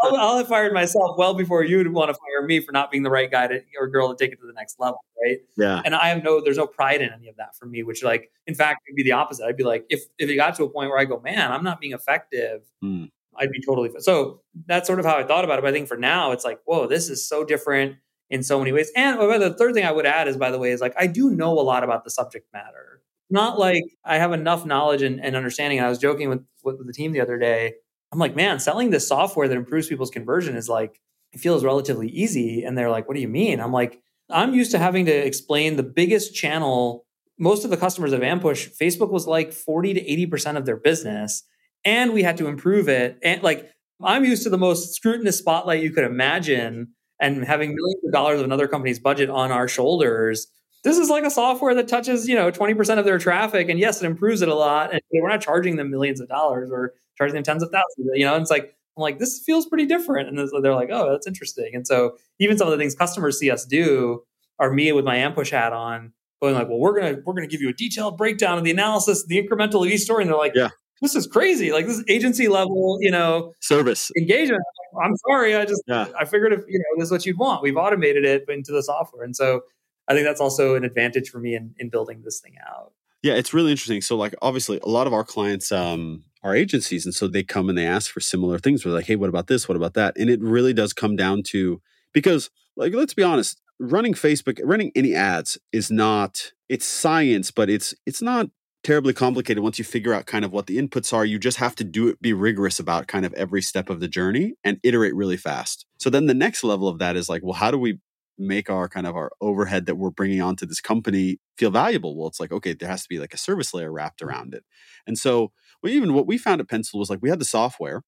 [0.00, 2.90] I'll, I'll, have fired myself well before you would want to fire me for not
[2.90, 5.38] being the right guy to, or girl to take it to the next level, right?
[5.56, 5.82] Yeah.
[5.84, 7.82] And I have no, there's no pride in any of that for me.
[7.82, 9.44] Which, like, in fact, it'd be the opposite.
[9.44, 11.64] I'd be like, if if it got to a point where I go, man, I'm
[11.64, 13.06] not being effective, hmm.
[13.38, 13.90] I'd be totally.
[13.98, 15.62] So that's sort of how I thought about it.
[15.62, 17.96] But I think for now, it's like, whoa, this is so different
[18.30, 18.90] in so many ways.
[18.94, 21.06] And oh, the third thing I would add is, by the way, is like I
[21.06, 23.02] do know a lot about the subject matter.
[23.30, 25.78] Not like I have enough knowledge and, and understanding.
[25.78, 27.74] And I was joking with, with the team the other day.
[28.12, 31.00] I'm like, man, selling this software that improves people's conversion is like,
[31.32, 32.64] it feels relatively easy.
[32.64, 33.60] And they're like, what do you mean?
[33.60, 37.06] I'm like, I'm used to having to explain the biggest channel.
[37.38, 41.44] Most of the customers of Ampush, Facebook was like 40 to 80% of their business.
[41.84, 43.18] And we had to improve it.
[43.22, 43.70] And like,
[44.02, 46.88] I'm used to the most scrutinous spotlight you could imagine
[47.20, 50.46] and having millions of dollars of another company's budget on our shoulders.
[50.84, 54.00] This is like a software that touches you know 20% of their traffic and yes
[54.00, 57.34] it improves it a lot and we're not charging them millions of dollars or charging
[57.34, 58.34] them tens of thousands you know?
[58.34, 60.28] And it's like i'm like this feels pretty different.
[60.28, 61.70] And they're like oh that's interesting.
[61.74, 64.22] And so even some of the things customers see us do
[64.60, 67.60] are me with my ampush hat on going like well we're gonna we're gonna give
[67.60, 70.52] you a detailed breakdown of the analysis the incremental of each story and they're like
[70.54, 70.68] yeah
[71.00, 71.72] this is crazy.
[71.72, 74.62] Like this agency level, you know, service engagement.
[75.02, 75.54] I'm sorry.
[75.54, 76.06] I just, yeah.
[76.18, 77.62] I figured if, you know, this is what you'd want.
[77.62, 79.24] We've automated it into the software.
[79.24, 79.62] And so
[80.08, 82.92] I think that's also an advantage for me in, in building this thing out.
[83.22, 84.00] Yeah, it's really interesting.
[84.00, 87.68] So, like, obviously, a lot of our clients um, are agencies, and so they come
[87.68, 88.86] and they ask for similar things.
[88.86, 89.68] We're like, "Hey, what about this?
[89.68, 91.82] What about that?" And it really does come down to
[92.12, 97.68] because, like, let's be honest, running Facebook, running any ads is not it's science, but
[97.68, 98.50] it's it's not
[98.88, 101.22] terribly complicated once you figure out kind of what the inputs are.
[101.22, 104.08] You just have to do it, be rigorous about kind of every step of the
[104.08, 105.84] journey and iterate really fast.
[105.98, 107.98] So then the next level of that is like, well, how do we
[108.38, 112.28] make our kind of our overhead that we're bringing onto this company feel valuable well
[112.28, 114.62] it's like okay there has to be like a service layer wrapped around it
[115.08, 115.50] and so
[115.82, 118.04] well, even what we found at pencil was like we had the software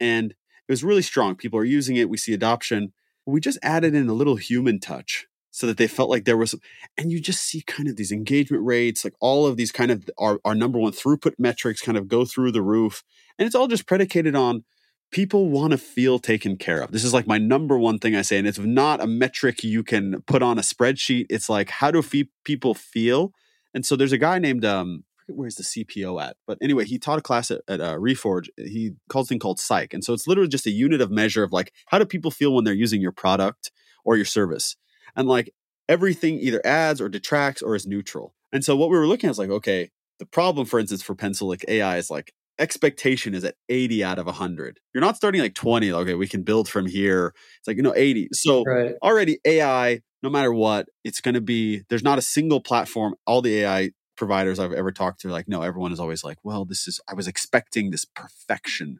[0.00, 2.92] and it was really strong people are using it we see adoption
[3.26, 6.54] we just added in a little human touch so that they felt like there was
[6.96, 10.08] and you just see kind of these engagement rates like all of these kind of
[10.18, 13.02] our, our number one throughput metrics kind of go through the roof
[13.38, 14.64] and it's all just predicated on
[15.10, 16.92] people want to feel taken care of.
[16.92, 18.38] This is like my number one thing I say.
[18.38, 21.26] And it's not a metric you can put on a spreadsheet.
[21.28, 22.02] It's like, how do
[22.44, 23.32] people feel?
[23.74, 26.36] And so there's a guy named, um, where's the CPO at?
[26.46, 28.48] But anyway, he taught a class at, at uh, Reforge.
[28.56, 29.92] He calls thing called Psych.
[29.94, 32.54] And so it's literally just a unit of measure of like, how do people feel
[32.54, 33.70] when they're using your product
[34.04, 34.76] or your service?
[35.16, 35.52] And like
[35.88, 38.34] everything either adds or detracts or is neutral.
[38.52, 41.14] And so what we were looking at is like, okay, the problem, for instance, for
[41.14, 44.78] Pencil like AI is like expectation is at 80 out of 100.
[44.94, 47.34] You're not starting like 20, okay, we can build from here.
[47.58, 48.28] It's like, you know, 80.
[48.32, 48.94] So right.
[49.02, 53.40] already AI, no matter what, it's going to be, there's not a single platform, all
[53.40, 56.86] the AI providers I've ever talked to, like, no, everyone is always like, well, this
[56.86, 58.98] is, I was expecting this perfection.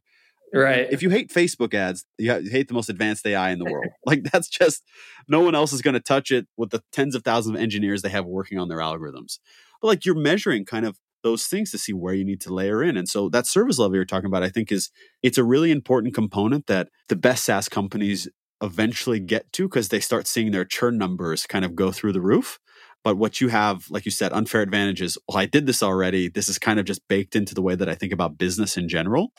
[0.52, 0.88] Right.
[0.90, 3.86] If you hate Facebook ads, you hate the most advanced AI in the world.
[4.06, 4.82] like that's just
[5.28, 8.02] no one else is going to touch it with the tens of thousands of engineers
[8.02, 9.38] they have working on their algorithms.
[9.80, 12.82] But like you're measuring kind of those things to see where you need to layer
[12.82, 12.96] in.
[12.96, 14.90] And so that service level you're talking about, I think is
[15.22, 18.28] it's a really important component that the best SaaS companies
[18.62, 22.20] eventually get to because they start seeing their churn numbers kind of go through the
[22.20, 22.58] roof.
[23.02, 25.16] But what you have, like you said, unfair advantages.
[25.26, 26.28] Well, I did this already.
[26.28, 28.88] This is kind of just baked into the way that I think about business in
[28.88, 29.32] general.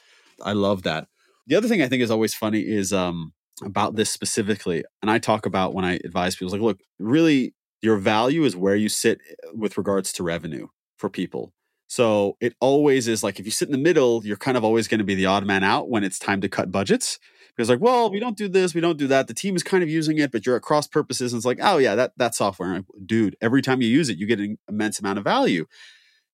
[0.43, 1.07] I love that.
[1.47, 5.17] The other thing I think is always funny is um, about this specifically, and I
[5.17, 9.19] talk about when I advise people, like, look, really, your value is where you sit
[9.29, 11.53] eh, with regards to revenue for people.
[11.87, 14.87] So it always is like if you sit in the middle, you're kind of always
[14.87, 17.19] going to be the odd man out when it's time to cut budgets.
[17.53, 19.27] Because like, well, we don't do this, we don't do that.
[19.27, 21.59] The team is kind of using it, but you're at cross purposes, and it's like,
[21.61, 23.35] oh yeah, that that software, dude.
[23.41, 25.65] Every time you use it, you get an immense amount of value.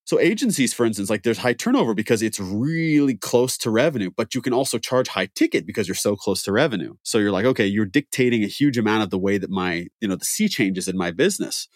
[0.07, 4.33] So agencies, for instance, like there's high turnover because it's really close to revenue, but
[4.33, 6.93] you can also charge high ticket because you're so close to revenue.
[7.03, 10.07] So you're like, okay, you're dictating a huge amount of the way that my, you
[10.07, 11.67] know, the sea changes in my business.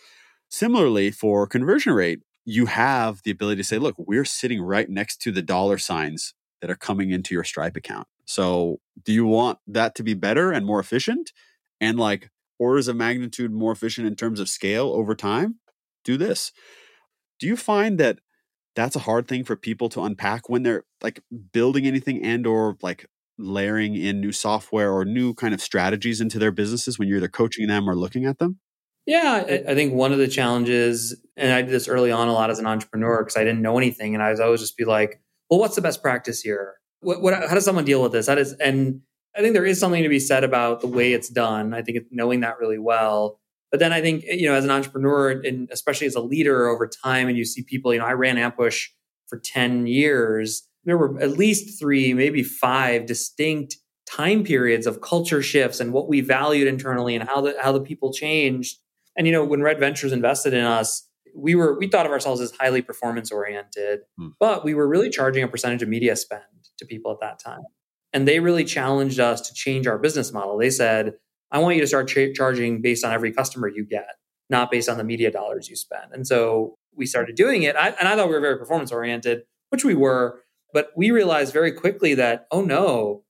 [0.47, 5.17] Similarly, for conversion rate, you have the ability to say, look, we're sitting right next
[5.23, 8.07] to the dollar signs that are coming into your Stripe account.
[8.23, 11.33] So, do you want that to be better and more efficient
[11.81, 15.57] and like orders of magnitude more efficient in terms of scale over time?
[16.03, 16.51] do this.
[17.41, 18.19] Do you find that
[18.75, 22.77] that's a hard thing for people to unpack when they're like building anything and or
[22.81, 27.17] like layering in new software or new kind of strategies into their businesses when you're
[27.17, 28.59] either coaching them or looking at them?
[29.05, 32.33] Yeah, I, I think one of the challenges, and I did this early on a
[32.33, 34.85] lot as an entrepreneur because I didn't know anything, and I was always just be
[34.85, 36.75] like, "Well, what's the best practice here?
[36.99, 38.27] What, what, how does someone deal with this?
[38.27, 39.01] How does?" And
[39.35, 41.73] I think there is something to be said about the way it's done.
[41.73, 43.40] I think knowing that really well.
[43.71, 46.87] But then I think you know, as an entrepreneur, and especially as a leader over
[46.87, 47.93] time, and you see people.
[47.93, 48.87] You know, I ran Ampush
[49.27, 50.67] for ten years.
[50.83, 56.09] There were at least three, maybe five distinct time periods of culture shifts and what
[56.09, 58.77] we valued internally and how the how the people changed
[59.15, 62.41] and you know, when Red Ventures invested in us, we were we thought of ourselves
[62.41, 64.29] as highly performance oriented, hmm.
[64.39, 66.43] but we were really charging a percentage of media spend
[66.77, 67.61] to people at that time.
[68.13, 70.57] And they really challenged us to change our business model.
[70.57, 71.13] They said,
[71.51, 74.15] "I want you to start ch- charging based on every customer you get,
[74.49, 77.75] not based on the media dollars you spend." And so we started doing it.
[77.75, 80.41] I, and I thought we were very performance oriented, which we were,
[80.73, 83.23] but we realized very quickly that, oh no,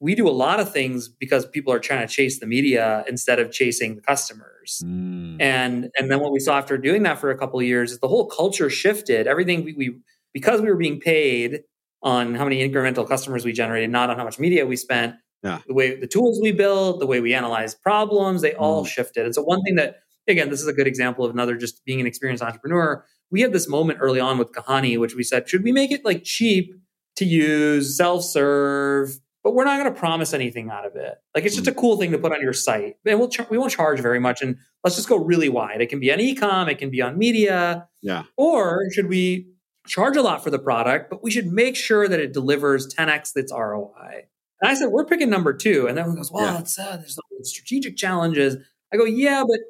[0.00, 3.38] we do a lot of things because people are trying to chase the media instead
[3.38, 4.82] of chasing the customers.
[4.84, 5.36] Mm.
[5.40, 7.98] And and then what we saw after doing that for a couple of years is
[8.00, 9.26] the whole culture shifted.
[9.26, 9.96] Everything we, we
[10.32, 11.62] because we were being paid
[12.02, 15.14] on how many incremental customers we generated, not on how much media we spent.
[15.42, 15.60] Yeah.
[15.66, 18.88] The way the tools we built, the way we analyze problems, they all mm.
[18.88, 19.24] shifted.
[19.24, 19.96] And so one thing that
[20.28, 23.04] again, this is a good example of another just being an experienced entrepreneur.
[23.30, 26.04] We had this moment early on with Kahani, which we said, should we make it
[26.04, 26.74] like cheap
[27.16, 29.18] to use, self-serve?
[29.42, 31.14] but we're not going to promise anything out of it.
[31.34, 31.76] Like it's just a mm.
[31.76, 34.42] cool thing to put on your site, and we'll we won't charge very much.
[34.42, 35.80] And let's just go really wide.
[35.80, 38.24] It can be on ecom, it can be on media, yeah.
[38.36, 39.48] Or should we
[39.86, 43.32] charge a lot for the product, but we should make sure that it delivers 10x
[43.36, 44.26] its ROI.
[44.60, 46.60] And I said we're picking number two, and everyone goes, "Well, yeah.
[46.60, 48.56] it's, uh, there's strategic challenges."
[48.92, 49.60] I go, "Yeah, but."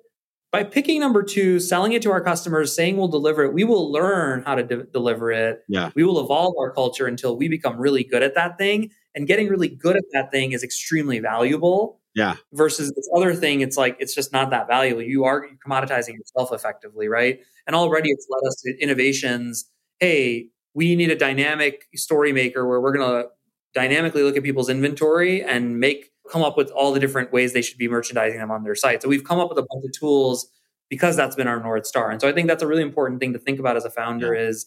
[0.52, 3.92] By picking number two, selling it to our customers, saying we'll deliver it, we will
[3.92, 5.60] learn how to de- deliver it.
[5.68, 5.92] Yeah.
[5.94, 9.48] We will evolve our culture until we become really good at that thing and getting
[9.48, 12.00] really good at that thing is extremely valuable.
[12.14, 12.36] Yeah.
[12.52, 15.02] Versus this other thing, it's like it's just not that valuable.
[15.02, 17.38] You are commoditizing yourself effectively, right?
[17.66, 19.70] And already it's led us to innovations.
[20.00, 23.28] Hey, we need a dynamic story maker where we're going to
[23.74, 27.62] dynamically look at people's inventory and make come up with all the different ways they
[27.62, 29.02] should be merchandising them on their site.
[29.02, 30.48] So we've come up with a bunch of tools
[30.88, 32.10] because that's been our north star.
[32.10, 34.34] And so I think that's a really important thing to think about as a founder
[34.34, 34.48] yeah.
[34.48, 34.66] is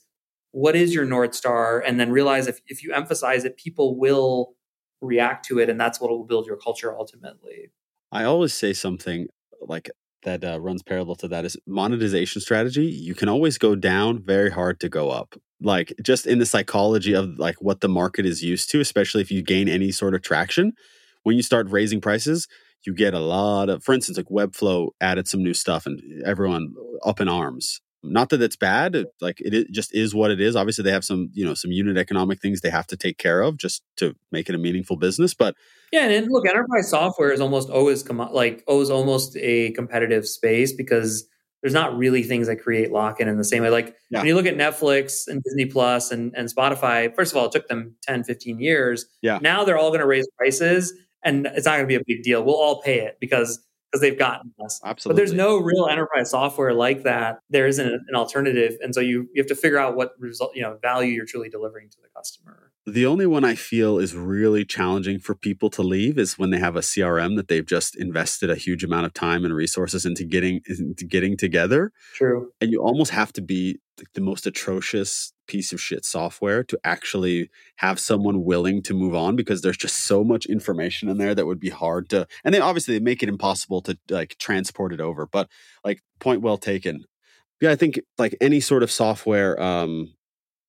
[0.54, 4.54] what is your north star and then realize if, if you emphasize it people will
[5.02, 7.72] react to it and that's what will build your culture ultimately
[8.12, 9.28] i always say something
[9.62, 9.90] like
[10.24, 12.86] that uh, runs parallel to that is monetization strategy.
[12.86, 15.36] You can always go down very hard to go up.
[15.62, 19.32] Like just in the psychology of like what the market is used to especially if
[19.32, 20.74] you gain any sort of traction
[21.24, 22.50] when you start raising prices
[22.86, 26.74] you get a lot of for instance like webflow added some new stuff and everyone
[27.06, 30.56] up in arms not that it's bad like it, just is what it is.
[30.56, 33.42] Obviously they have some you know some unit economic things they have to take care
[33.42, 35.56] of just to make it a meaningful business but
[35.92, 40.74] yeah and look enterprise software is almost always com- like always almost a competitive space
[40.74, 41.28] because
[41.62, 43.70] there's not really things that create lock-in in the same way.
[43.70, 44.20] Like yeah.
[44.20, 47.54] when you look at netflix and disney plus and, and spotify first of all it
[47.54, 49.06] took them 10 15 years.
[49.22, 49.40] Yeah.
[49.42, 52.24] Now they're all going to raise prices and it's not going to be a big
[52.24, 52.44] deal.
[52.44, 53.64] We'll all pay it because
[53.94, 54.82] because they've gotten us.
[54.84, 55.16] Absolutely.
[55.16, 57.40] But there's no real enterprise software like that.
[57.52, 60.64] There isn't an alternative, and so you you have to figure out what result you
[60.64, 62.73] know value you're truly delivering to the customer.
[62.86, 66.60] The only one I feel is really challenging for people to leave is when they
[66.60, 70.26] have a CRM that they've just invested a huge amount of time and resources into
[70.26, 71.94] getting into getting together.
[72.14, 72.52] True.
[72.60, 73.80] And you almost have to be
[74.14, 79.38] the most atrocious piece of shit software to actually have someone willing to move on
[79.38, 82.60] because there's just so much information in there that would be hard to and they
[82.60, 85.50] obviously they make it impossible to like transport it over but
[85.84, 87.04] like point well taken
[87.62, 90.14] yeah i think like any sort of software um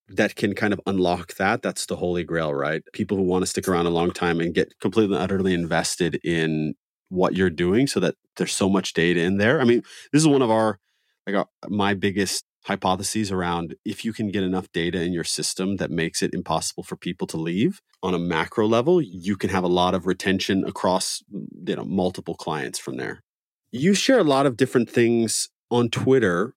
[0.08, 2.82] that can kind of unlock that that's the holy grail right?
[2.92, 6.20] People who want to stick around a long time and get completely and utterly invested
[6.24, 6.74] in
[7.08, 9.60] what you're doing so that there's so much data in there.
[9.60, 10.78] I mean this is one of our
[11.26, 15.76] like our, my biggest hypotheses around if you can get enough data in your system
[15.76, 19.64] that makes it impossible for people to leave on a macro level you can have
[19.64, 23.22] a lot of retention across you know multiple clients from there.
[23.70, 26.54] You share a lot of different things on twitter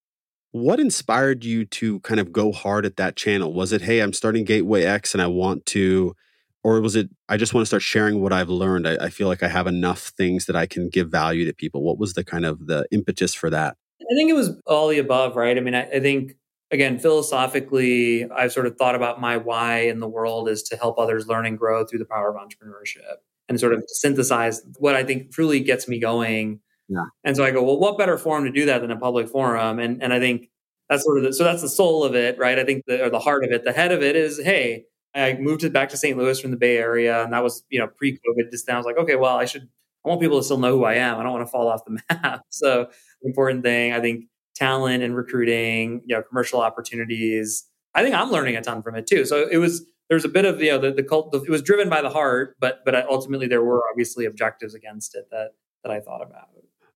[0.57, 3.53] what inspired you to kind of go hard at that channel?
[3.53, 6.15] Was it hey i'm starting gateway x and i want to
[6.63, 8.87] or was it i just want to start sharing what i've learned.
[8.87, 11.83] I, I feel like i have enough things that i can give value to people.
[11.83, 13.77] What was the kind of the impetus for that?
[14.01, 15.57] I think it was all the above, right?
[15.57, 16.35] I mean, I, I, think
[16.71, 20.97] again, philosophically, I've sort of thought about my why in the world is to help
[20.97, 23.17] others learn and grow through the power of entrepreneurship
[23.49, 26.59] and sort of synthesize what I think truly gets me going
[26.89, 27.05] Yeah.
[27.23, 29.79] And so I go, well, what better forum to do that than a public forum?
[29.79, 30.49] And and I think
[30.89, 32.57] that's sort of the, so that's the soul of it, right?
[32.57, 33.63] I think the, or the heart of it.
[33.63, 36.17] The head of it is, hey, I moved it back to St.
[36.17, 38.51] Louis from the Bay Area, and that was you know pre-COVID.
[38.51, 39.67] Just then I was like, okay, well, I should.
[40.05, 41.17] I want people to still know who I am.
[41.17, 42.43] I don't want to fall off the map.
[42.49, 42.89] So
[43.23, 44.25] important thing, I think,
[44.55, 47.65] talent and recruiting, you know, commercial opportunities.
[47.93, 49.25] I think I'm learning a ton from it too.
[49.25, 51.35] So it was there's a bit of you know the, the cult.
[51.35, 55.27] It was driven by the heart, but but ultimately there were obviously objectives against it
[55.31, 55.49] that
[55.83, 56.47] that I thought about.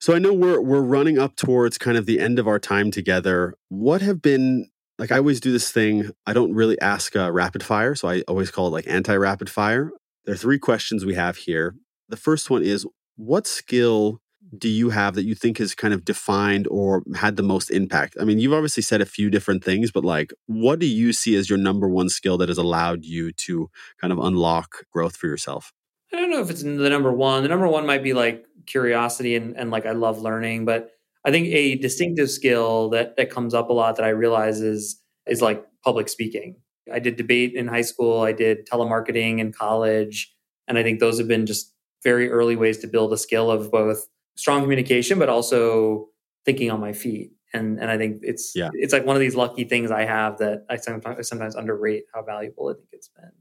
[0.02, 2.90] So I know we're we're running up towards kind of the end of our time
[2.90, 3.54] together.
[3.70, 6.10] What have been like I always do this thing.
[6.26, 9.48] I don't really ask uh, rapid fire, so I always call it like anti rapid
[9.50, 9.92] fire.
[10.26, 11.76] There are three questions we have here.
[12.10, 12.86] The first one is
[13.16, 14.22] what skill
[14.58, 18.18] do you have that you think has kind of defined or had the most impact?
[18.20, 21.36] I mean, you've obviously said a few different things, but like, what do you see
[21.36, 25.28] as your number one skill that has allowed you to kind of unlock growth for
[25.28, 25.72] yourself?
[26.14, 27.44] I don't know if it's the number one.
[27.44, 30.92] The number one might be like curiosity and, and like I love learning, but
[31.26, 35.00] I think a distinctive skill that that comes up a lot that I realize is
[35.28, 36.56] is like public speaking.
[36.92, 40.34] I did debate in high school, I did telemarketing in college,
[40.68, 43.72] and I think those have been just very early ways to build a skill of
[43.72, 46.08] both strong communication, but also
[46.46, 47.32] thinking on my feet.
[47.54, 48.70] And and I think it's yeah.
[48.74, 52.24] it's like one of these lucky things I have that I sometimes, sometimes underrate how
[52.24, 53.32] valuable I think it's been.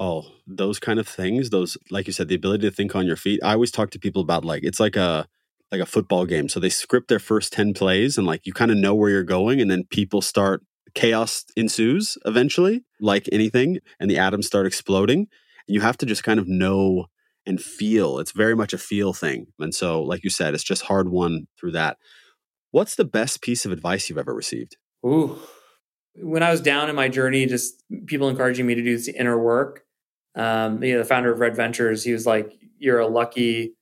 [0.00, 3.16] Oh, those kind of things, those like you said, the ability to think on your
[3.16, 3.38] feet.
[3.44, 5.28] I always talk to people about like it's like a
[5.70, 6.48] like a football game.
[6.48, 9.22] So they script their first 10 plays and like you kind of know where you're
[9.22, 10.62] going and then people start
[10.94, 15.28] chaos ensues eventually, like anything, and the atoms start exploding.
[15.66, 17.06] You have to just kind of know
[17.46, 18.18] and feel.
[18.18, 19.46] It's very much a feel thing.
[19.58, 21.98] And so, like you said, it's just hard won through that.
[22.70, 24.76] What's the best piece of advice you've ever received?
[25.04, 25.38] Ooh.
[26.16, 29.38] When I was down in my journey, just people encouraging me to do this inner
[29.38, 29.84] work.
[30.34, 33.74] Um, you know, the founder of Red Ventures, he was like, You're a lucky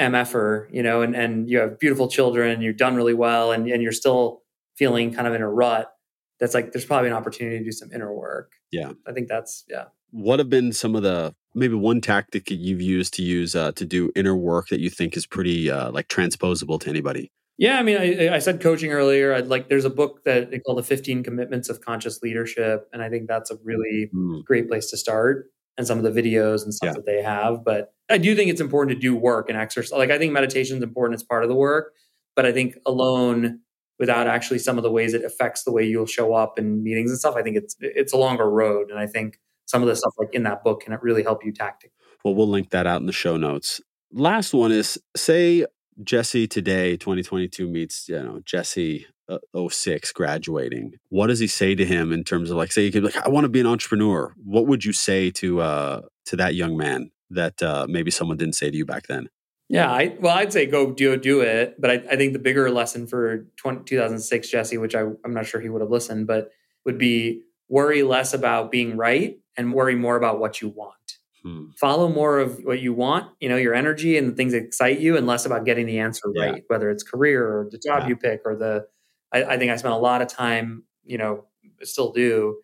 [0.00, 3.82] MFer, you know, and, and you have beautiful children, you've done really well, and, and
[3.82, 4.42] you're still
[4.76, 5.90] feeling kind of in a rut.
[6.38, 8.52] That's like there's probably an opportunity to do some inner work.
[8.70, 8.92] Yeah.
[9.06, 9.86] I think that's yeah.
[10.10, 13.72] What have been some of the maybe one tactic that you've used to use uh,
[13.72, 17.32] to do inner work that you think is pretty uh, like transposable to anybody?
[17.58, 19.32] Yeah, I mean, I, I said coaching earlier.
[19.32, 23.02] I'd like there's a book that they call the 15 Commitments of Conscious Leadership, and
[23.02, 24.44] I think that's a really mm.
[24.44, 25.50] great place to start.
[25.78, 26.92] And some of the videos and stuff yeah.
[26.92, 29.92] that they have, but I do think it's important to do work and exercise.
[29.96, 31.92] Like I think meditation is important as part of the work,
[32.34, 33.60] but I think alone
[33.98, 37.10] without actually some of the ways it affects the way you'll show up in meetings
[37.10, 38.90] and stuff, I think it's it's a longer road.
[38.90, 41.52] And I think some of the stuff like in that book can really help you
[41.52, 41.92] tactically.
[42.24, 43.80] Well, we'll link that out in the show notes.
[44.12, 45.66] Last one is say
[46.02, 50.94] Jesse today, 2022 meets, you know, Jesse uh, 06 graduating.
[51.08, 53.28] What does he say to him in terms of like, say, you could like, I
[53.28, 54.34] want to be an entrepreneur.
[54.44, 58.54] What would you say to, uh, to that young man that, uh, maybe someone didn't
[58.54, 59.28] say to you back then?
[59.68, 62.70] Yeah, I, well, I'd say go do do it, but I, I think the bigger
[62.70, 66.50] lesson for 20, 2006 Jesse, which I, I'm not sure he would have listened, but
[66.84, 70.94] would be worry less about being right and worry more about what you want.
[71.42, 71.70] Hmm.
[71.80, 75.00] Follow more of what you want, you know, your energy and the things that excite
[75.00, 76.44] you, and less about getting the answer yeah.
[76.44, 78.08] right, whether it's career or the job yeah.
[78.08, 78.86] you pick or the.
[79.32, 81.44] I, I think I spent a lot of time, you know,
[81.82, 82.58] still do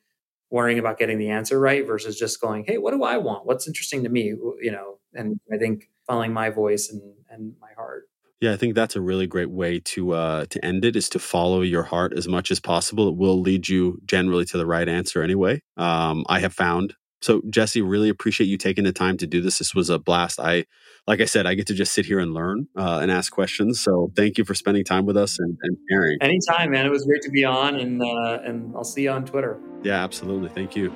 [0.51, 3.47] worrying about getting the answer right versus just going, hey, what do I want?
[3.47, 4.35] What's interesting to me?
[4.61, 7.01] You know, and I think following my voice and,
[7.31, 8.05] and my heart.
[8.41, 11.21] Yeah, I think that's a really great way to uh, to end it is to
[11.21, 13.09] follow your heart as much as possible.
[13.09, 15.63] It will lead you generally to the right answer anyway.
[15.77, 16.95] Um, I have found.
[17.23, 19.59] So Jesse, really appreciate you taking the time to do this.
[19.59, 20.41] This was a blast.
[20.41, 20.67] I,
[21.07, 23.81] like I said, I get to just sit here and learn uh, and ask questions.
[23.81, 26.19] So thank you for spending time with us and, and sharing.
[26.21, 26.85] Anytime, man.
[26.85, 29.59] It was great to be on, and uh, and I'll see you on Twitter.
[29.83, 30.49] Yeah, absolutely.
[30.49, 30.93] Thank you.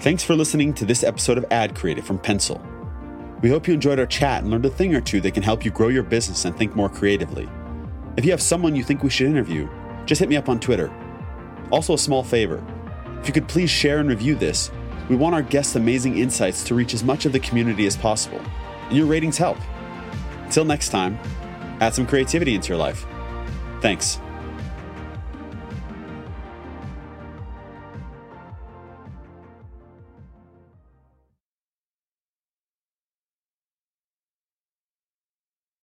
[0.00, 2.64] Thanks for listening to this episode of Ad Creative from Pencil.
[3.42, 5.64] We hope you enjoyed our chat and learned a thing or two that can help
[5.64, 7.48] you grow your business and think more creatively.
[8.16, 9.68] If you have someone you think we should interview,
[10.06, 10.92] just hit me up on Twitter.
[11.70, 12.64] Also, a small favor
[13.20, 14.70] if you could please share and review this,
[15.08, 18.40] we want our guests' amazing insights to reach as much of the community as possible,
[18.88, 19.58] and your ratings help.
[20.44, 21.18] Until next time,
[21.80, 23.06] add some creativity into your life.
[23.80, 24.20] Thanks.